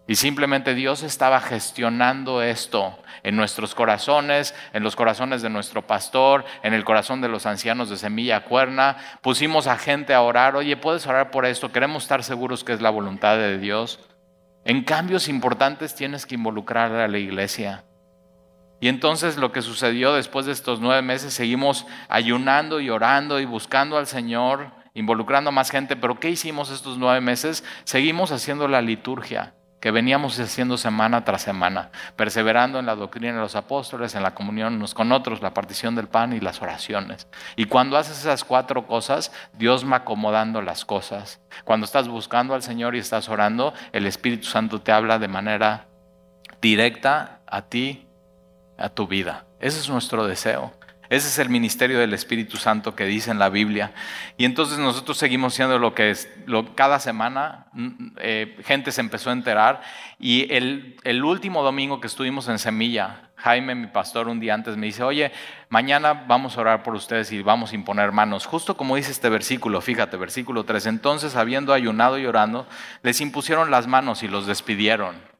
[0.06, 6.44] Y simplemente Dios estaba gestionando esto en nuestros corazones, en los corazones de nuestro pastor,
[6.64, 8.96] en el corazón de los ancianos de Semilla Cuerna.
[9.20, 12.80] Pusimos a gente a orar, oye, puedes orar por esto, queremos estar seguros que es
[12.80, 14.00] la voluntad de Dios.
[14.64, 17.84] En cambios importantes tienes que involucrar a la iglesia.
[18.80, 23.44] Y entonces lo que sucedió después de estos nueve meses, seguimos ayunando y orando y
[23.44, 27.62] buscando al Señor, involucrando a más gente, pero ¿qué hicimos estos nueve meses?
[27.84, 33.40] Seguimos haciendo la liturgia que veníamos haciendo semana tras semana, perseverando en la doctrina de
[33.40, 37.26] los apóstoles, en la comunión unos con otros, la partición del pan y las oraciones.
[37.56, 41.40] Y cuando haces esas cuatro cosas, Dios va acomodando las cosas.
[41.64, 45.88] Cuando estás buscando al Señor y estás orando, el Espíritu Santo te habla de manera
[46.60, 48.06] directa a ti,
[48.78, 49.46] a tu vida.
[49.58, 50.72] Ese es nuestro deseo.
[51.12, 53.92] Ese es el ministerio del Espíritu Santo que dice en la Biblia.
[54.38, 59.03] Y entonces nosotros seguimos siendo lo que es, lo, cada semana mm, eh, gente se
[59.03, 59.83] empezó a enterar.
[60.18, 64.79] Y el, el último domingo que estuvimos en Semilla, Jaime, mi pastor, un día antes
[64.79, 65.33] me dice, oye,
[65.68, 68.46] mañana vamos a orar por ustedes y vamos a imponer manos.
[68.46, 70.87] Justo como dice este versículo, fíjate, versículo 3.
[70.87, 72.66] Entonces, habiendo ayunado y orando,
[73.03, 75.31] les impusieron las manos y los despidieron.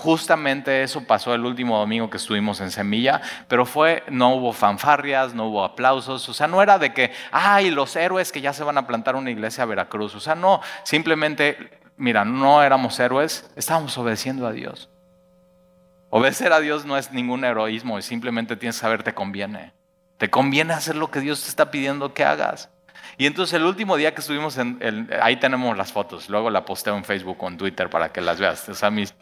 [0.00, 5.34] Justamente eso pasó el último domingo que estuvimos en Semilla, pero fue, no hubo fanfarrias,
[5.34, 8.64] no hubo aplausos, o sea, no era de que, ay, los héroes que ya se
[8.64, 13.52] van a plantar una iglesia a Veracruz, o sea, no, simplemente, mira, no éramos héroes,
[13.56, 14.88] estábamos obedeciendo a Dios.
[16.08, 19.74] Obedecer a Dios no es ningún heroísmo, simplemente tienes que saber, te conviene.
[20.16, 22.70] Te conviene hacer lo que Dios te está pidiendo que hagas.
[23.16, 26.96] Y entonces el último día que estuvimos en, ahí tenemos las fotos, luego la posteo
[26.96, 28.68] en Facebook o en Twitter para que las veas.
[28.68, 29.14] O sea, mis,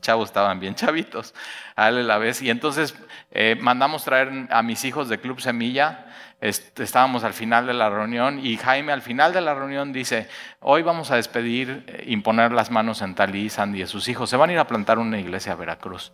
[0.00, 1.34] chavos estaban bien chavitos,
[1.76, 2.42] a la vez.
[2.42, 2.94] Y entonces
[3.30, 6.06] eh, mandamos traer a mis hijos de Club Semilla,
[6.40, 10.28] estábamos al final de la reunión y Jaime al final de la reunión dice,
[10.60, 14.36] hoy vamos a despedir, eh, imponer las manos en Talí, Sandy y sus hijos, se
[14.36, 16.12] van a ir a plantar una iglesia a Veracruz.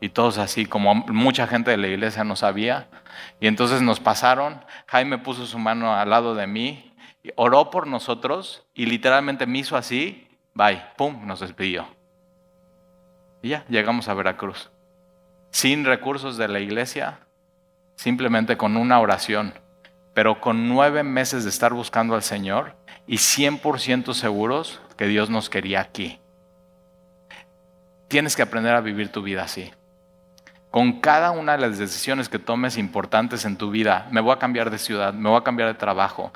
[0.00, 2.88] Y todos así, como mucha gente de la iglesia no sabía.
[3.40, 6.94] Y entonces nos pasaron, Jaime puso su mano al lado de mí,
[7.36, 11.88] oró por nosotros y literalmente me hizo así, bye, pum, nos despidió.
[13.42, 14.70] Y ya, llegamos a Veracruz.
[15.50, 17.20] Sin recursos de la iglesia,
[17.96, 19.54] simplemente con una oración,
[20.14, 25.48] pero con nueve meses de estar buscando al Señor y 100% seguros que Dios nos
[25.48, 26.20] quería aquí.
[28.08, 29.70] Tienes que aprender a vivir tu vida así.
[30.70, 34.38] Con cada una de las decisiones que tomes importantes en tu vida, me voy a
[34.38, 36.32] cambiar de ciudad, me voy a cambiar de trabajo,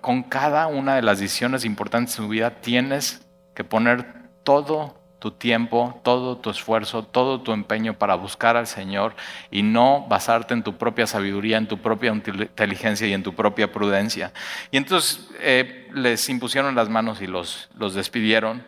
[0.00, 4.06] con cada una de las decisiones importantes en tu vida tienes que poner
[4.44, 9.14] todo tu tiempo, todo tu esfuerzo, todo tu empeño para buscar al Señor
[9.50, 13.70] y no basarte en tu propia sabiduría, en tu propia inteligencia y en tu propia
[13.70, 14.32] prudencia.
[14.70, 18.64] Y entonces eh, les impusieron las manos y los, los despidieron.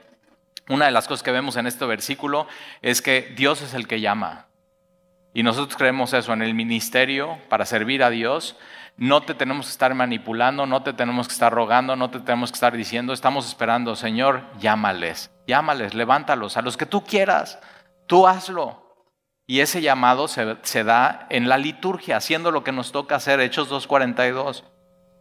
[0.68, 2.46] Una de las cosas que vemos en este versículo
[2.82, 4.46] es que Dios es el que llama.
[5.34, 8.56] Y nosotros creemos eso en el ministerio para servir a Dios.
[8.96, 12.50] No te tenemos que estar manipulando, no te tenemos que estar rogando, no te tenemos
[12.52, 17.58] que estar diciendo, estamos esperando, Señor, llámales, llámales, levántalos, a los que tú quieras,
[18.06, 18.82] tú hazlo.
[19.46, 23.40] Y ese llamado se, se da en la liturgia, haciendo lo que nos toca hacer,
[23.40, 24.64] Hechos 2.42,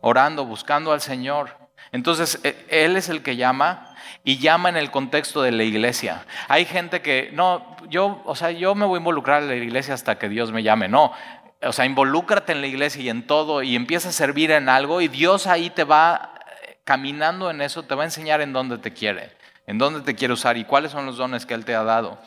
[0.01, 1.60] orando, buscando al Señor.
[1.91, 6.25] Entonces, e, Él es el que llama y llama en el contexto de la iglesia.
[6.47, 9.93] Hay gente que, no, yo, o sea, yo me voy a involucrar en la iglesia
[9.93, 10.87] hasta que Dios me llame.
[10.87, 11.13] No,
[11.61, 15.01] o sea, involúcrate en la iglesia y en todo y empieza a servir en algo
[15.01, 18.77] y Dios ahí te va eh, caminando en eso, te va a enseñar en dónde
[18.77, 19.31] te quiere,
[19.67, 22.19] en dónde te quiere usar y cuáles son los dones que Él te ha dado.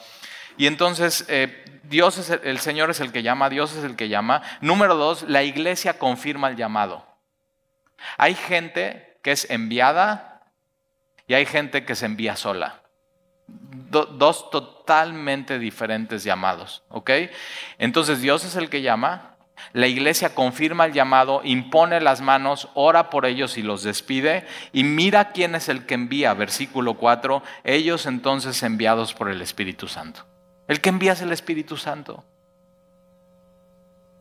[0.57, 3.97] Y entonces, eh, Dios es el, el Señor es el que llama, Dios es el
[3.97, 4.43] que llama.
[4.61, 7.05] Número dos, la iglesia confirma el llamado.
[8.19, 10.43] Hay gente que es enviada
[11.27, 12.83] y hay gente que se envía sola.
[13.47, 17.11] dos totalmente diferentes llamados, ¿ok?
[17.79, 19.37] Entonces Dios es el que llama,
[19.73, 24.47] la iglesia confirma el llamado, impone las manos, ora por ellos y los despide.
[24.73, 29.89] Y mira quién es el que envía, versículo 4, ellos entonces enviados por el Espíritu
[29.89, 30.27] Santo.
[30.69, 32.25] El que envía es el Espíritu Santo.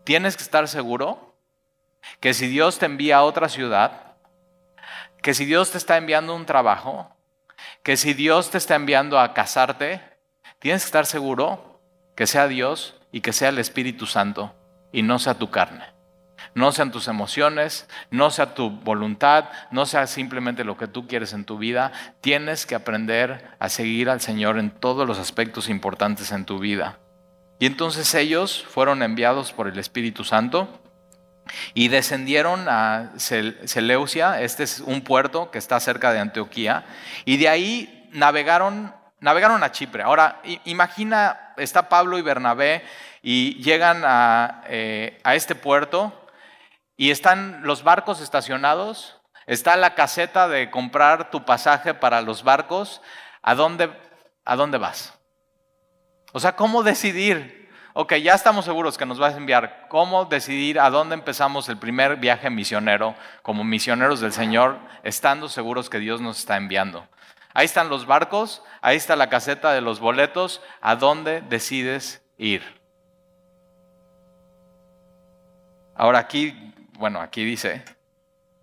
[0.06, 1.36] Tienes que estar seguro
[2.22, 4.13] que si Dios te envía a otra ciudad,
[5.24, 7.10] que si Dios te está enviando un trabajo,
[7.82, 10.02] que si Dios te está enviando a casarte,
[10.60, 11.82] tienes que estar seguro
[12.14, 14.54] que sea Dios y que sea el Espíritu Santo
[14.92, 15.86] y no sea tu carne.
[16.56, 21.32] No sean tus emociones, no sea tu voluntad, no sea simplemente lo que tú quieres
[21.32, 21.94] en tu vida.
[22.20, 27.00] Tienes que aprender a seguir al Señor en todos los aspectos importantes en tu vida.
[27.60, 30.83] Y entonces ellos fueron enviados por el Espíritu Santo
[31.74, 36.86] y descendieron a Seleucia, este es un puerto que está cerca de Antioquía,
[37.26, 40.04] y de ahí navegaron, navegaron a Chipre.
[40.04, 42.84] Ahora, imagina, está Pablo y Bernabé
[43.22, 46.28] y llegan a, eh, a este puerto
[46.98, 53.02] y están los barcos estacionados, está la caseta de comprar tu pasaje para los barcos,
[53.42, 53.92] ¿a dónde,
[54.46, 55.14] a dónde vas?
[56.34, 57.63] O sea, ¿cómo decidir?
[57.94, 59.88] Ok, ya estamos seguros que nos vas a enviar.
[59.90, 65.90] ¿Cómo decidir a dónde empezamos el primer viaje misionero como misioneros del Señor, estando seguros
[65.90, 67.08] que Dios nos está enviando?
[67.54, 72.64] Ahí están los barcos, ahí está la caseta de los boletos, ¿a dónde decides ir?
[75.96, 77.84] Ahora aquí, bueno, aquí dice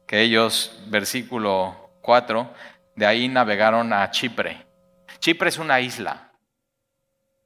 [0.06, 2.52] que ellos, versículo 4,
[2.96, 4.66] de ahí navegaron a Chipre.
[5.20, 6.29] Chipre es una isla.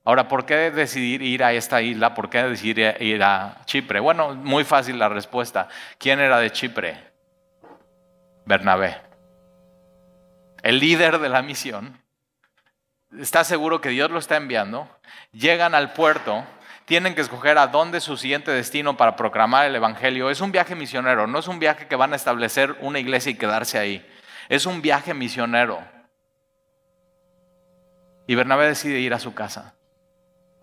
[0.06, 2.12] Ahora, ¿por qué decidir ir a esta isla?
[2.12, 4.00] ¿Por qué decidir ir a Chipre?
[4.00, 5.68] Bueno, muy fácil la respuesta.
[5.96, 7.12] ¿Quién era de Chipre?
[8.44, 9.00] Bernabé.
[10.62, 12.02] El líder de la misión.
[13.18, 14.90] Está seguro que Dios lo está enviando.
[15.32, 16.44] Llegan al puerto.
[16.84, 20.28] Tienen que escoger a dónde su siguiente destino para proclamar el Evangelio.
[20.28, 23.36] Es un viaje misionero, no es un viaje que van a establecer una iglesia y
[23.36, 24.06] quedarse ahí.
[24.50, 25.82] Es un viaje misionero.
[28.26, 29.74] Y Bernabé decide ir a su casa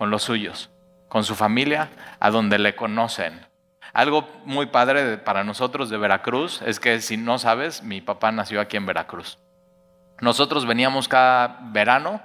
[0.02, 0.72] con los suyos,
[1.10, 3.46] con su familia, a donde le conocen.
[3.94, 8.62] Algo muy padre para nosotros de Veracruz es que si no sabes, mi papá nació
[8.62, 9.38] aquí en Veracruz.
[10.20, 12.20] Nosotros veníamos cada verano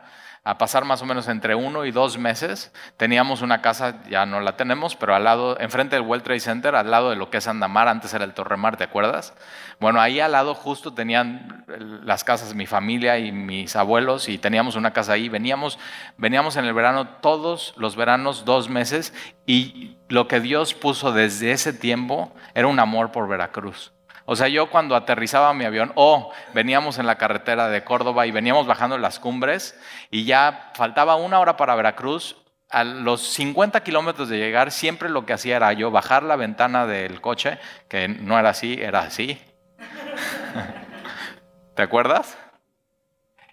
[0.47, 2.73] a pasar más o menos entre uno y dos meses.
[2.97, 6.77] Teníamos una casa, ya no la tenemos, pero al lado, enfrente del World Trade Center,
[6.77, 9.35] al lado de lo que es Andamar, antes era el Torremar, ¿te acuerdas?
[9.81, 11.65] Bueno, ahí al lado justo tenían
[12.05, 15.29] las casas mi familia y mis abuelos y teníamos una casa ahí.
[15.29, 15.81] Veníamos,
[16.17, 19.13] veníamos en el verano todos los veranos, dos meses,
[19.47, 23.96] y lo que Dios puso desde ese tiempo era un amor por Veracruz.
[24.27, 28.33] O sea, yo cuando aterrizaba mi avión, o veníamos en la carretera de Córdoba y
[28.33, 29.79] veníamos bajando las cumbres
[30.11, 32.37] y ya faltaba una hora para Veracruz,
[32.69, 36.87] a los 50 kilómetros de llegar, siempre lo que hacía era yo bajar la ventana
[36.87, 37.59] del coche,
[37.89, 39.41] que no era así, era así.
[41.77, 42.37] ¿Te acuerdas?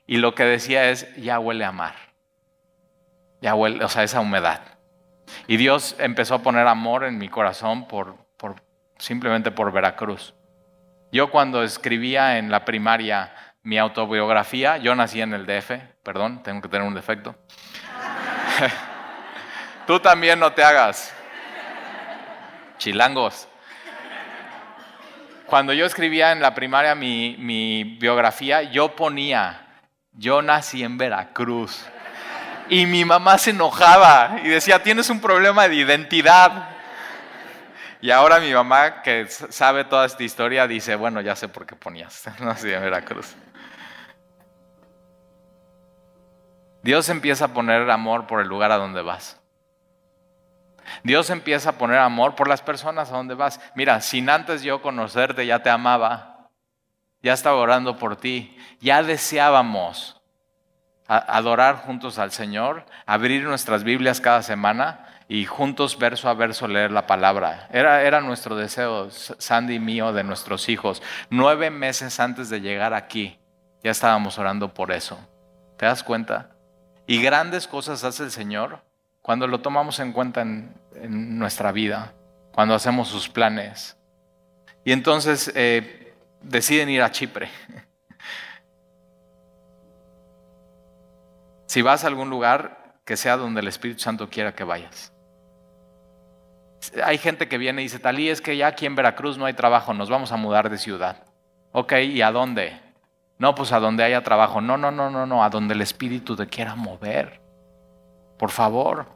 [0.08, 1.94] Y lo que decía es, ya huele a mar.
[3.42, 4.62] Ya huele, o sea, esa humedad.
[5.48, 8.56] Y Dios empezó a poner amor en mi corazón por, por
[8.98, 10.34] simplemente por Veracruz.
[11.14, 16.60] Yo cuando escribía en la primaria mi autobiografía, yo nací en el DF, perdón, tengo
[16.60, 17.36] que tener un defecto.
[19.86, 21.14] Tú también no te hagas.
[22.80, 23.48] Chilangos.
[25.46, 29.68] Cuando yo escribía en la primaria mi, mi biografía, yo ponía,
[30.14, 31.86] yo nací en Veracruz.
[32.70, 36.73] Y mi mamá se enojaba y decía, tienes un problema de identidad.
[38.04, 41.78] Y ahora mi mamá, que sabe toda esta historia, dice, bueno, ya sé por qué
[41.78, 43.34] ponías, no así en Veracruz.
[46.82, 49.40] Dios empieza a poner amor por el lugar a donde vas.
[51.04, 53.62] Dios empieza a poner amor por las personas a donde vas.
[53.74, 56.50] Mira, sin antes yo conocerte ya te amaba,
[57.22, 60.22] ya estaba orando por ti, ya deseábamos
[61.08, 66.92] adorar juntos al Señor, abrir nuestras Biblias cada semana y juntos verso a verso leer
[66.92, 67.68] la palabra.
[67.72, 71.02] Era, era nuestro deseo, Sandy mío, de nuestros hijos.
[71.32, 73.40] Nueve meses antes de llegar aquí,
[73.84, 75.18] ya estábamos orando por eso.
[75.76, 76.52] ¿Te das cuenta?
[77.08, 78.84] Y grandes cosas hace el Señor
[79.24, 82.14] cuando lo tomamos en cuenta en, nuestra vida,
[82.52, 83.98] cuando hacemos sus planes.
[84.86, 87.50] Y entonces eh, deciden ir a Chipre.
[91.66, 95.13] si vas a algún lugar, que sea donde el Espíritu Santo quiera que vayas.
[97.04, 99.54] Hay gente que viene y dice, Talí, es que ya aquí en Veracruz no hay
[99.54, 101.24] trabajo, nos vamos a mudar de ciudad.
[101.72, 102.80] Ok, ¿y a dónde?
[103.38, 104.62] No, pues a donde haya trabajo.
[104.62, 107.42] No, no, no, no, no, a donde el Espíritu te quiera mover.
[108.38, 109.08] Por favor.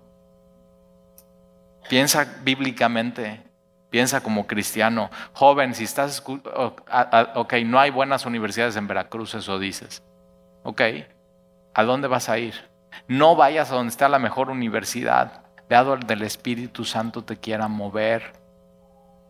[1.89, 3.41] Piensa bíblicamente,
[3.89, 5.09] piensa como cristiano.
[5.33, 6.23] Joven, si estás...
[7.35, 10.03] Ok, no hay buenas universidades en Veracruz, eso dices.
[10.63, 10.81] Ok,
[11.73, 12.55] ¿a dónde vas a ir?
[13.07, 18.33] No vayas a donde está la mejor universidad dado del Espíritu Santo te quiera mover.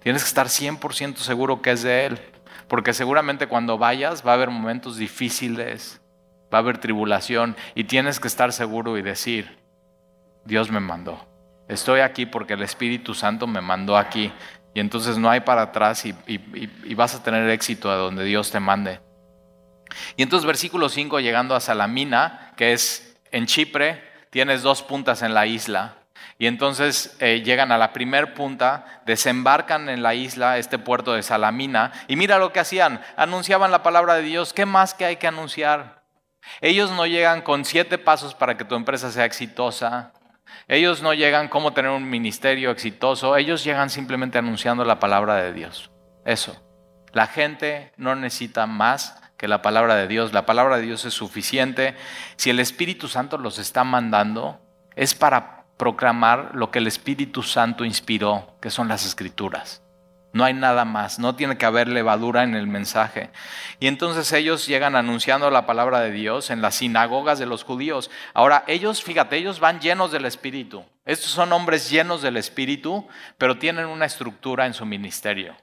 [0.01, 2.19] Tienes que estar 100% seguro que es de Él,
[2.67, 6.01] porque seguramente cuando vayas va a haber momentos difíciles,
[6.53, 9.57] va a haber tribulación y tienes que estar seguro y decir,
[10.45, 11.25] Dios me mandó.
[11.67, 14.31] Estoy aquí porque el Espíritu Santo me mandó aquí.
[14.73, 18.51] Y entonces no hay para atrás y, y vas a tener éxito a donde Dios
[18.51, 18.99] te mande.
[20.15, 25.33] Y entonces versículo 5, llegando a Salamina, que es en Chipre, tienes dos puntas en
[25.33, 25.96] la isla.
[26.39, 31.23] Y entonces eh, llegan a la primer punta, desembarcan en la isla, este puerto de
[31.23, 34.53] Salamina, y mira lo que hacían, anunciaban la palabra de Dios.
[34.53, 36.03] ¿Qué más que hay que anunciar?
[36.61, 40.13] Ellos no llegan con siete pasos para que tu empresa sea exitosa.
[40.67, 43.35] Ellos no llegan cómo tener un ministerio exitoso.
[43.35, 45.91] Ellos llegan simplemente anunciando la palabra de Dios.
[46.23, 46.63] Eso.
[47.13, 50.33] La gente no necesita más que la palabra de Dios.
[50.33, 51.95] La palabra de Dios es suficiente.
[52.35, 54.61] Si el Espíritu Santo los está mandando,
[54.95, 59.83] es para proclamar lo que el Espíritu Santo inspiró, que son las escrituras.
[60.33, 63.31] No hay nada más, no tiene que haber levadura en el mensaje.
[63.79, 68.11] Y entonces ellos llegan anunciando la palabra de Dios en las sinagogas de los judíos.
[68.33, 70.83] Ahora, ellos, fíjate, ellos van llenos del Espíritu.
[71.05, 73.07] Estos son hombres llenos del Espíritu,
[73.37, 75.55] pero tienen una estructura en su ministerio.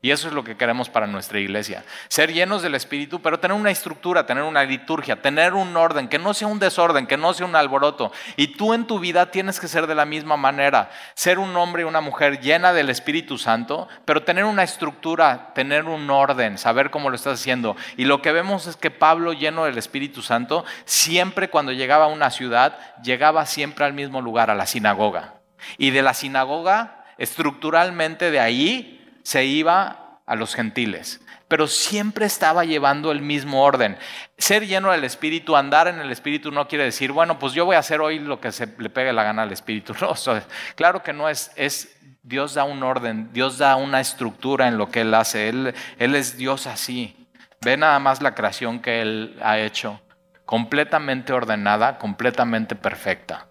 [0.00, 1.84] Y eso es lo que queremos para nuestra iglesia.
[2.06, 6.20] Ser llenos del Espíritu, pero tener una estructura, tener una liturgia, tener un orden, que
[6.20, 8.12] no sea un desorden, que no sea un alboroto.
[8.36, 10.88] Y tú en tu vida tienes que ser de la misma manera.
[11.14, 15.86] Ser un hombre y una mujer llena del Espíritu Santo, pero tener una estructura, tener
[15.86, 17.74] un orden, saber cómo lo estás haciendo.
[17.96, 22.08] Y lo que vemos es que Pablo, lleno del Espíritu Santo, siempre cuando llegaba a
[22.08, 25.34] una ciudad, llegaba siempre al mismo lugar, a la sinagoga.
[25.76, 28.97] Y de la sinagoga, estructuralmente de ahí,
[29.28, 33.98] se iba a los gentiles, pero siempre estaba llevando el mismo orden.
[34.38, 37.76] Ser lleno del Espíritu, andar en el Espíritu no quiere decir, bueno, pues yo voy
[37.76, 39.92] a hacer hoy lo que se le pegue la gana al Espíritu.
[40.76, 44.90] Claro que no es, es, Dios da un orden, Dios da una estructura en lo
[44.90, 47.28] que Él hace, Él es Dios así.
[47.60, 50.00] Ve nada más la creación que Él ha hecho,
[50.46, 53.46] completamente ordenada, completamente perfecta.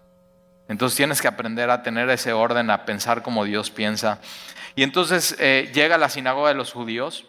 [0.66, 4.18] Entonces tienes que aprender a tener ese orden, a pensar como Dios piensa.
[4.78, 7.24] Y entonces eh, llega a la sinagoga de los judíos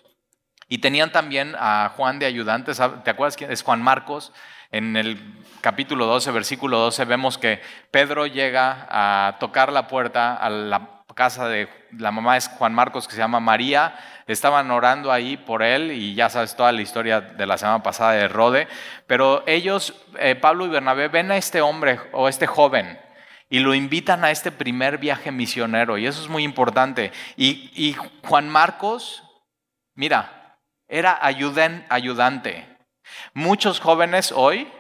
[0.68, 2.74] y tenían también a Juan de ayudante.
[2.76, 4.32] ¿Te acuerdas quién es Juan Marcos?
[4.70, 5.20] En el
[5.60, 11.48] capítulo 12, versículo 12, vemos que Pedro llega a tocar la puerta a la casa
[11.48, 13.96] de la mamá de Juan Marcos que se llama María.
[14.28, 18.12] Estaban orando ahí por él y ya sabes toda la historia de la semana pasada
[18.12, 18.68] de Rode.
[19.08, 23.00] Pero ellos, eh, Pablo y Bernabé, ven a este hombre o este joven
[23.50, 27.12] y lo invitan a este primer viaje misionero y eso es muy importante.
[27.36, 29.24] Y, Juan Marcos,
[29.96, 32.78] mira, era ayudante.
[33.34, 34.72] Muchos jóvenes hoy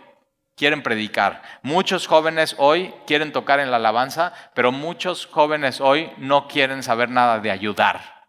[0.56, 6.48] quieren predicar, muchos jóvenes hoy quieren tocar en la alabanza, pero muchos jóvenes hoy no
[6.48, 8.28] quieren saber nada de ayudar,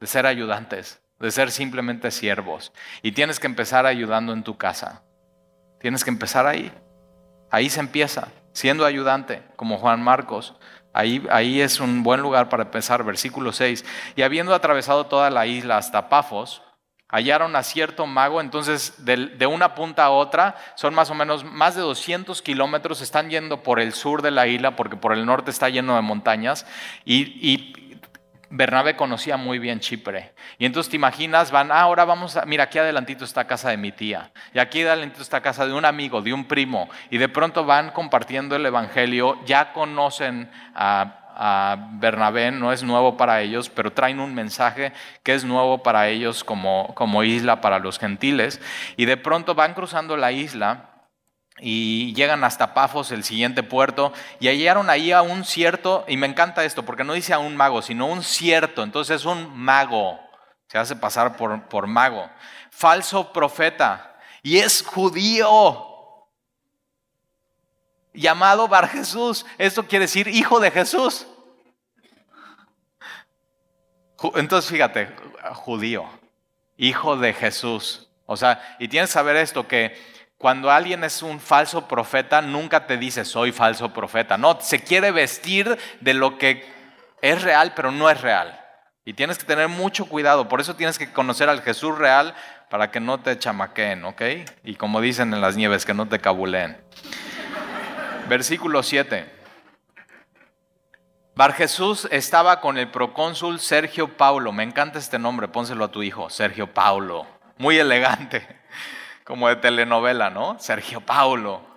[0.00, 2.72] de ser ayudantes, de ser simplemente siervos.
[3.02, 5.02] Y tienes que empezar ayudando en tu casa.
[5.78, 6.72] Tienes que empezar ahí.
[7.52, 10.54] Ahí se empieza siendo ayudante, como Juan Marcos.
[10.92, 13.84] Ahí, ahí, es un buen lugar para empezar, versículo 6.
[14.16, 16.62] Y habiendo atravesado toda la isla hasta Pafos,
[17.12, 21.74] hallaron a cierto mago, entonces de, una punta a otra son más o menos más
[21.74, 25.50] de 200 kilómetros, están yendo por el sur de la isla, porque por el norte
[25.50, 26.66] está lleno de montañas,
[27.04, 27.91] y,
[28.54, 30.34] Bernabé conocía muy bien Chipre.
[30.58, 33.78] Y entonces te imaginas, van, ah, ahora vamos a, mira, aquí adelantito está casa de
[33.78, 37.30] mi tía, y aquí adelantito está casa de un amigo, de un primo, y de
[37.30, 41.18] pronto van compartiendo el Evangelio, ya conocen a,
[41.92, 44.92] Bernabé, no es nuevo para ellos, pero traen un mensaje
[45.22, 48.60] que es nuevo para ellos como, como isla para los gentiles,
[48.98, 50.91] y de pronto van cruzando la isla
[51.58, 56.26] y llegan hasta Pafos, el siguiente puerto, y hallaron ahí a un cierto, y me
[56.26, 60.18] encanta esto, porque no dice a un mago, sino un cierto, entonces es un mago,
[60.68, 62.28] se hace pasar por, por mago,
[62.70, 65.88] falso profeta, y es judío,
[68.14, 71.26] llamado Bar Jesús, esto quiere decir hijo de Jesús.
[74.34, 75.14] Entonces fíjate,
[75.54, 76.08] judío,
[76.76, 78.08] hijo de Jesús.
[78.26, 79.96] O sea, y tienes que saber esto, que
[80.42, 84.36] cuando alguien es un falso profeta, nunca te dice soy falso profeta.
[84.36, 86.66] No, se quiere vestir de lo que
[87.20, 88.60] es real, pero no es real.
[89.04, 90.48] Y tienes que tener mucho cuidado.
[90.48, 92.34] Por eso tienes que conocer al Jesús real
[92.70, 94.22] para que no te chamaqueen, ¿ok?
[94.64, 96.76] Y como dicen en las nieves, que no te cabuleen.
[98.28, 99.24] Versículo 7.
[101.36, 104.50] Bar Jesús estaba con el procónsul Sergio Paulo.
[104.50, 107.28] Me encanta este nombre, pónselo a tu hijo, Sergio Paulo.
[107.58, 108.60] Muy elegante
[109.24, 110.58] como de telenovela, ¿no?
[110.58, 111.72] Sergio Paulo.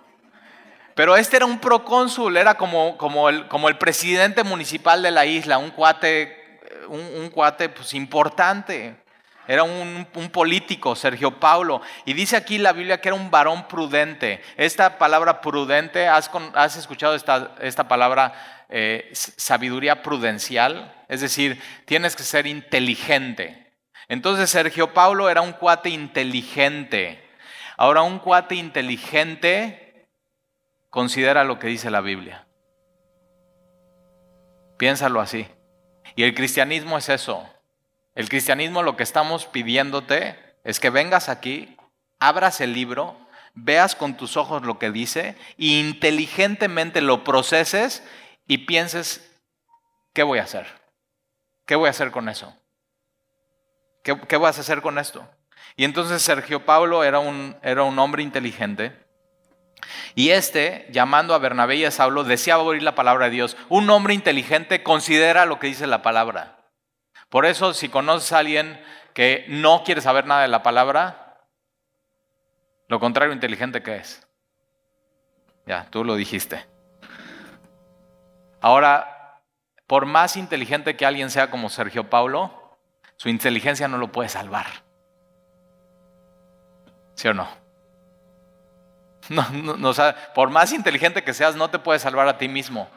[0.96, 5.26] Pero este era un procónsul, era como, como, el, como el presidente municipal de la
[5.26, 8.96] isla, un cuate, un, cuate pues, importante.
[9.46, 11.82] Era un, político, Sergio Paulo.
[12.06, 14.42] Y dice aquí la Biblia que era un varón prudente.
[14.56, 20.94] Esta palabra prudente, ¿has, has escuchado esta, esta palabra eh, sabiduría prudencial?
[21.08, 23.70] Es decir, tienes que ser inteligente.
[24.08, 27.25] Entonces Sergio Paulo era un cuate inteligente.
[27.76, 30.08] Ahora, un cuate inteligente
[30.90, 32.46] considera lo que dice la Biblia.
[34.78, 35.46] Piénsalo así.
[36.14, 37.48] Y el cristianismo es eso.
[38.14, 41.76] El cristianismo lo que estamos pidiéndote es que vengas aquí,
[42.18, 43.16] abras el libro,
[43.54, 48.02] veas con tus ojos lo que dice e inteligentemente lo proceses
[48.46, 49.38] y pienses,
[50.14, 50.66] ¿qué voy a hacer?
[51.66, 52.56] ¿Qué voy a hacer con eso?
[54.02, 55.28] ¿Qué, qué vas a hacer con esto?
[55.76, 58.96] Y entonces Sergio Pablo era un, era un hombre inteligente.
[60.14, 63.56] Y este, llamando a Bernabé y a Saulo, deseaba oír la palabra de Dios.
[63.68, 66.56] Un hombre inteligente considera lo que dice la palabra.
[67.28, 68.80] Por eso, si conoces a alguien
[69.12, 71.44] que no quiere saber nada de la palabra,
[72.88, 74.26] lo contrario inteligente que es.
[75.66, 76.64] Ya, tú lo dijiste.
[78.60, 79.42] Ahora,
[79.86, 82.78] por más inteligente que alguien sea como Sergio Paulo,
[83.16, 84.85] su inteligencia no lo puede salvar.
[87.16, 87.48] ¿Sí o no?
[89.28, 89.44] No,
[89.76, 89.92] no,
[90.34, 92.88] por más inteligente que seas, no te puedes salvar a ti mismo.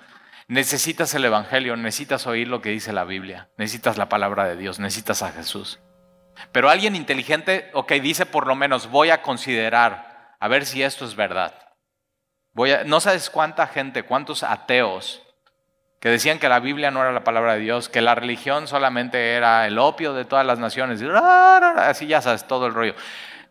[0.48, 4.80] Necesitas el Evangelio, necesitas oír lo que dice la Biblia, necesitas la palabra de Dios,
[4.80, 5.80] necesitas a Jesús.
[6.52, 11.06] Pero alguien inteligente, ok, dice por lo menos, voy a considerar, a ver si esto
[11.06, 11.54] es verdad.
[12.54, 15.24] Voy a, no sabes cuánta gente, cuántos ateos
[16.00, 19.34] que decían que la Biblia no era la palabra de Dios, que la religión solamente
[19.34, 22.96] era el opio de todas las naciones, así ya sabes todo el rollo.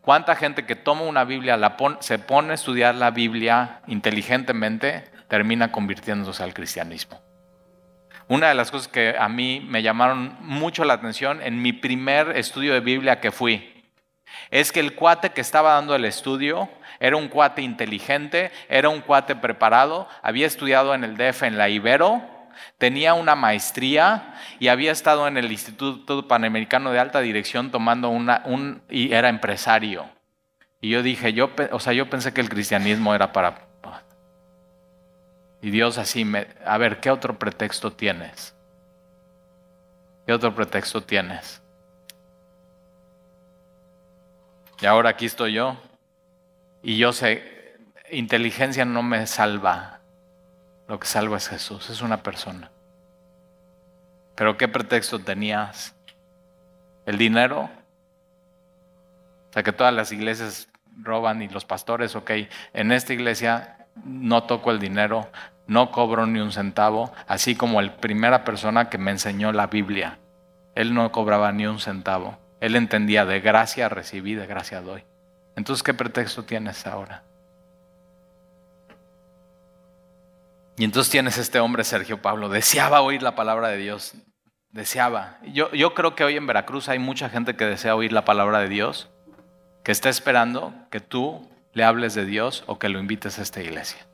[0.00, 1.58] ¿Cuánta gente que toma una Biblia,
[2.00, 7.20] se pone a estudiar la Biblia inteligentemente, termina convirtiéndose al cristianismo?
[8.28, 12.36] Una de las cosas que a mí me llamaron mucho la atención en mi primer
[12.36, 13.74] estudio de Biblia que fui,
[14.50, 16.68] es que el cuate que estaba dando el estudio
[17.00, 21.68] era un cuate inteligente, era un cuate preparado, había estudiado en el DF en la
[21.68, 22.22] Ibero,
[22.78, 28.42] tenía una maestría y había estado en el Instituto Panamericano de Alta Dirección tomando una,
[28.44, 30.08] un, y era empresario.
[30.80, 33.68] Y yo dije, yo, o sea, yo pensé que el cristianismo era para
[35.60, 36.46] y Dios así me...
[36.64, 38.54] A ver, ¿qué otro pretexto tienes?
[40.26, 41.62] ¿Qué otro pretexto tienes?
[44.80, 45.76] Y ahora aquí estoy yo.
[46.82, 47.76] Y yo sé,
[48.10, 49.97] inteligencia no me salva.
[50.88, 52.70] Lo que salva es Jesús, es una persona.
[54.34, 55.94] Pero ¿qué pretexto tenías?
[57.04, 57.68] ¿El dinero?
[59.50, 60.68] O sea, que todas las iglesias
[61.02, 62.30] roban y los pastores, ok,
[62.72, 65.28] en esta iglesia no toco el dinero,
[65.66, 70.18] no cobro ni un centavo, así como la primera persona que me enseñó la Biblia.
[70.74, 72.38] Él no cobraba ni un centavo.
[72.60, 75.04] Él entendía de gracia recibí, de gracia doy.
[75.54, 77.24] Entonces, ¿qué pretexto tienes ahora?
[80.78, 84.14] Y entonces tienes este hombre, Sergio Pablo, deseaba oír la palabra de Dios,
[84.70, 85.38] deseaba.
[85.42, 88.60] Yo, yo creo que hoy en Veracruz hay mucha gente que desea oír la palabra
[88.60, 89.10] de Dios,
[89.82, 93.60] que está esperando que tú le hables de Dios o que lo invites a esta
[93.60, 94.06] iglesia.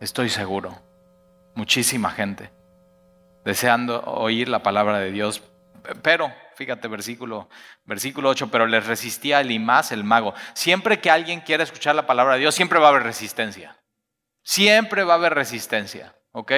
[0.00, 0.80] Estoy seguro.
[1.54, 2.50] Muchísima gente
[3.48, 5.42] deseando oír la palabra de Dios.
[6.02, 7.48] Pero, fíjate, versículo,
[7.86, 10.34] versículo 8, pero les resistía el Imás, el mago.
[10.52, 13.77] Siempre que alguien quiera escuchar la palabra de Dios, siempre va a haber resistencia.
[14.48, 16.52] Siempre va a haber resistencia, ¿ok?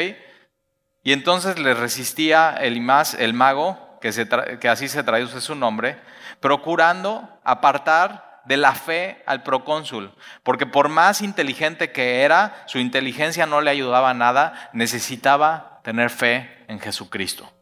[1.02, 4.12] Y entonces les resistía el Imás, el mago, que,
[4.60, 5.98] que así se traduce su nombre,
[6.38, 10.14] procurando apartar de la fe al procónsul,
[10.44, 16.10] porque por más inteligente que era, su inteligencia no le ayudaba a nada, necesitaba tener
[16.10, 17.52] fe en Jesucristo.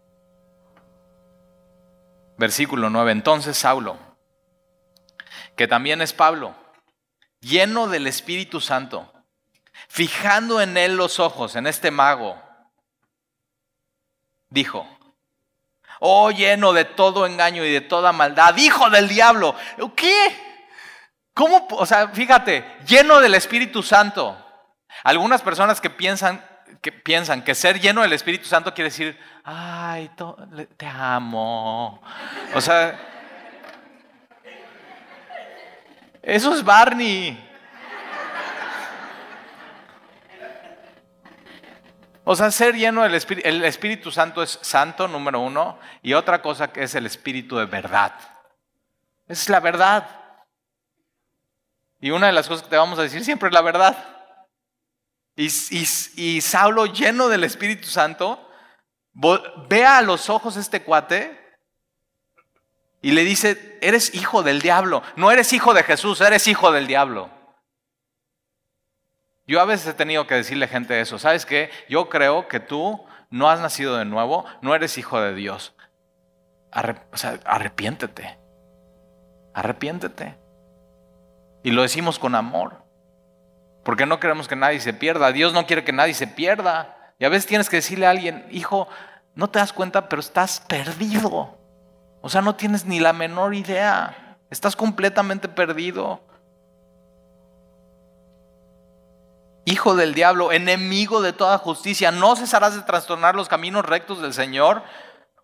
[2.36, 3.96] Versículo 9, entonces Saulo,
[5.56, 6.54] que también es Pablo,
[7.40, 9.10] lleno del Espíritu Santo,
[9.88, 12.40] fijando en él los ojos, en este mago,
[14.50, 14.86] dijo,
[16.00, 19.54] oh lleno de todo engaño y de toda maldad, hijo del diablo,
[19.96, 20.48] ¿qué?
[21.34, 21.66] ¿Cómo?
[21.70, 24.44] O sea, fíjate, lleno del Espíritu Santo.
[25.04, 26.44] Algunas personas que piensan
[26.82, 30.10] que, piensan que ser lleno del Espíritu Santo quiere decir, ay,
[30.76, 32.02] te amo.
[32.54, 32.98] O sea,
[36.22, 37.47] eso es Barney.
[42.30, 46.42] O sea, ser lleno del Espíritu, el Espíritu Santo es santo, número uno, y otra
[46.42, 48.12] cosa que es el Espíritu de verdad.
[49.26, 50.06] Esa es la verdad.
[51.98, 53.96] Y una de las cosas que te vamos a decir siempre es la verdad.
[55.36, 58.46] Y, Saulo, lleno del Espíritu Santo,
[59.70, 61.58] ve a los ojos este cuate
[63.00, 66.88] y le dice, eres hijo del diablo, no eres hijo de Jesús, eres hijo del
[66.88, 67.30] diablo.
[69.48, 71.70] Yo a veces he tenido que decirle a gente eso, ¿sabes qué?
[71.88, 75.74] Yo creo que tú no has nacido de nuevo, no eres hijo de Dios.
[76.70, 78.38] o sea, arrepiéntete,
[79.54, 80.36] arrepiéntete.
[81.62, 82.82] Y lo decimos con amor.
[83.84, 85.32] Porque no queremos que nadie se pierda.
[85.32, 87.14] Dios no quiere que nadie se pierda.
[87.18, 88.86] Y a veces tienes que decirle a alguien, hijo,
[89.34, 91.58] no te das cuenta, pero estás perdido.
[92.20, 94.36] O sea, no tienes ni la menor idea.
[94.50, 96.27] Estás completamente perdido.
[99.70, 104.32] Hijo del diablo, enemigo de toda justicia, no cesarás de trastornar los caminos rectos del
[104.32, 104.82] Señor.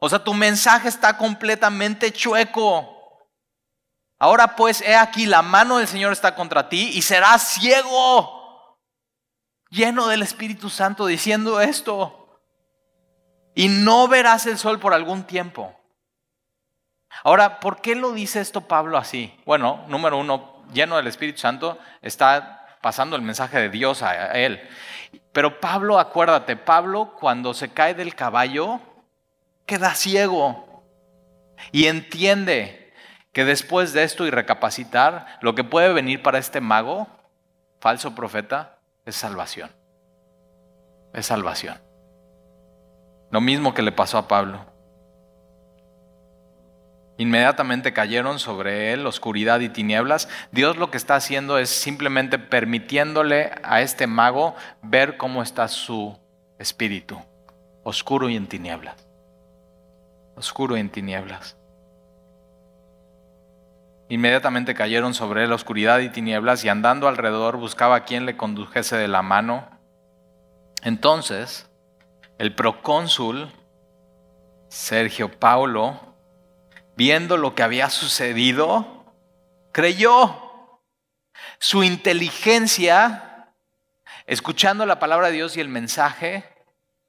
[0.00, 2.90] O sea, tu mensaje está completamente chueco.
[4.18, 8.78] Ahora pues, he aquí, la mano del Señor está contra ti y serás ciego,
[9.68, 12.40] lleno del Espíritu Santo, diciendo esto.
[13.54, 15.78] Y no verás el sol por algún tiempo.
[17.24, 19.38] Ahora, ¿por qué lo dice esto Pablo así?
[19.44, 22.53] Bueno, número uno, lleno del Espíritu Santo, está
[22.84, 24.60] pasando el mensaje de Dios a él.
[25.32, 28.78] Pero Pablo, acuérdate, Pablo cuando se cae del caballo,
[29.64, 30.84] queda ciego.
[31.72, 32.92] Y entiende
[33.32, 37.08] que después de esto y recapacitar, lo que puede venir para este mago,
[37.80, 38.76] falso profeta,
[39.06, 39.70] es salvación.
[41.14, 41.80] Es salvación.
[43.30, 44.73] Lo mismo que le pasó a Pablo.
[47.16, 50.28] Inmediatamente cayeron sobre él oscuridad y tinieblas.
[50.50, 56.18] Dios lo que está haciendo es simplemente permitiéndole a este mago ver cómo está su
[56.58, 57.20] espíritu,
[57.84, 58.96] oscuro y en tinieblas.
[60.34, 61.56] Oscuro y en tinieblas.
[64.08, 68.96] Inmediatamente cayeron sobre él oscuridad y tinieblas y andando alrededor buscaba a quien le condujese
[68.96, 69.68] de la mano.
[70.82, 71.70] Entonces,
[72.38, 73.50] el procónsul
[74.68, 76.13] Sergio Paulo,
[76.96, 79.14] viendo lo que había sucedido,
[79.72, 80.40] creyó.
[81.58, 83.52] Su inteligencia,
[84.26, 86.44] escuchando la palabra de Dios y el mensaje,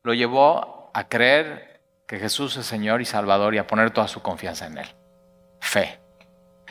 [0.04, 4.22] lo llevó a creer que Jesús es Señor y Salvador y a poner toda su
[4.22, 4.88] confianza en Él.
[5.60, 6.00] Fe.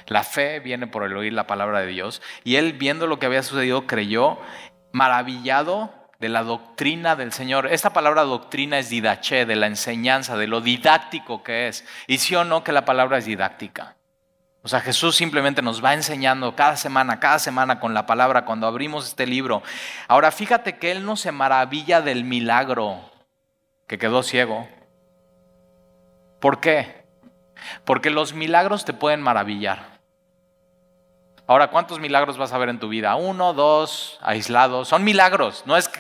[0.06, 3.26] La fe viene por el oír la palabra de Dios y él viendo lo que
[3.26, 4.38] había sucedido creyó
[4.92, 7.66] maravillado de la doctrina del Señor.
[7.70, 11.85] Esta palabra doctrina es didache, de la enseñanza, de lo didáctico que es.
[12.07, 13.97] Y sí o no que la palabra es didáctica.
[14.62, 18.66] O sea, Jesús simplemente nos va enseñando cada semana, cada semana con la palabra cuando
[18.66, 19.62] abrimos este libro.
[20.09, 22.99] Ahora, fíjate que Él no se maravilla del milagro
[23.87, 24.66] que quedó ciego.
[26.41, 27.05] ¿Por qué?
[27.85, 29.95] Porque los milagros te pueden maravillar.
[31.47, 33.16] Ahora, ¿cuántos milagros vas a ver en tu vida?
[33.16, 34.89] Uno, dos, aislados.
[34.89, 35.64] Son milagros.
[35.66, 35.91] No es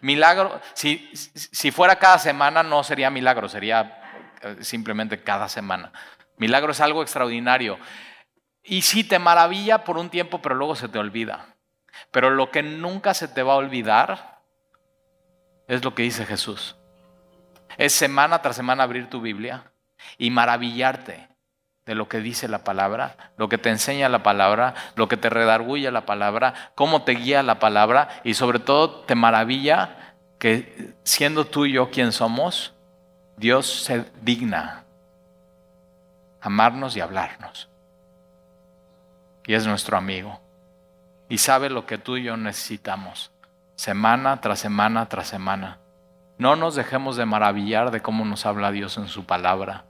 [0.00, 0.60] milagro.
[0.74, 4.00] Si, si fuera cada semana, no sería milagro, sería
[4.42, 5.92] eh, simplemente cada semana.
[6.36, 7.78] Milagro es algo extraordinario.
[8.64, 11.46] Y sí te maravilla por un tiempo, pero luego se te olvida.
[12.10, 14.40] Pero lo que nunca se te va a olvidar
[15.68, 16.76] es lo que dice Jesús.
[17.78, 19.72] Es semana tras semana abrir tu Biblia
[20.18, 21.31] y maravillarte
[21.84, 25.28] de lo que dice la palabra, lo que te enseña la palabra, lo que te
[25.28, 31.44] redarguye la palabra, cómo te guía la palabra y sobre todo te maravilla que siendo
[31.44, 32.72] tú y yo quien somos,
[33.36, 34.84] Dios se digna
[36.40, 37.68] amarnos y hablarnos.
[39.46, 40.40] Y es nuestro amigo.
[41.28, 43.32] Y sabe lo que tú y yo necesitamos,
[43.74, 45.78] semana tras semana tras semana.
[46.38, 49.84] No nos dejemos de maravillar de cómo nos habla Dios en su palabra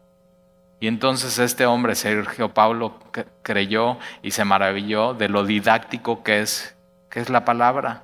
[0.82, 2.98] y entonces este hombre, Sergio Paulo,
[3.44, 6.76] creyó y se maravilló de lo didáctico que es,
[7.08, 8.02] que es la palabra.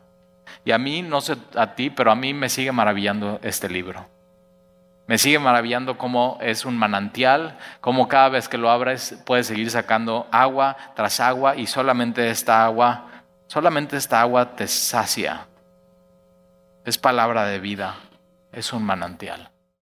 [0.64, 4.06] Y a mí, no sé a ti, pero a mí me sigue maravillando este libro.
[5.08, 9.72] Me sigue maravillando cómo es un manantial, cómo cada vez que lo abres puedes seguir
[9.72, 13.06] sacando agua tras agua y solamente esta agua,
[13.48, 15.48] solamente esta agua te sacia.
[16.84, 17.96] Es palabra de vida,
[18.52, 19.50] es un manantial.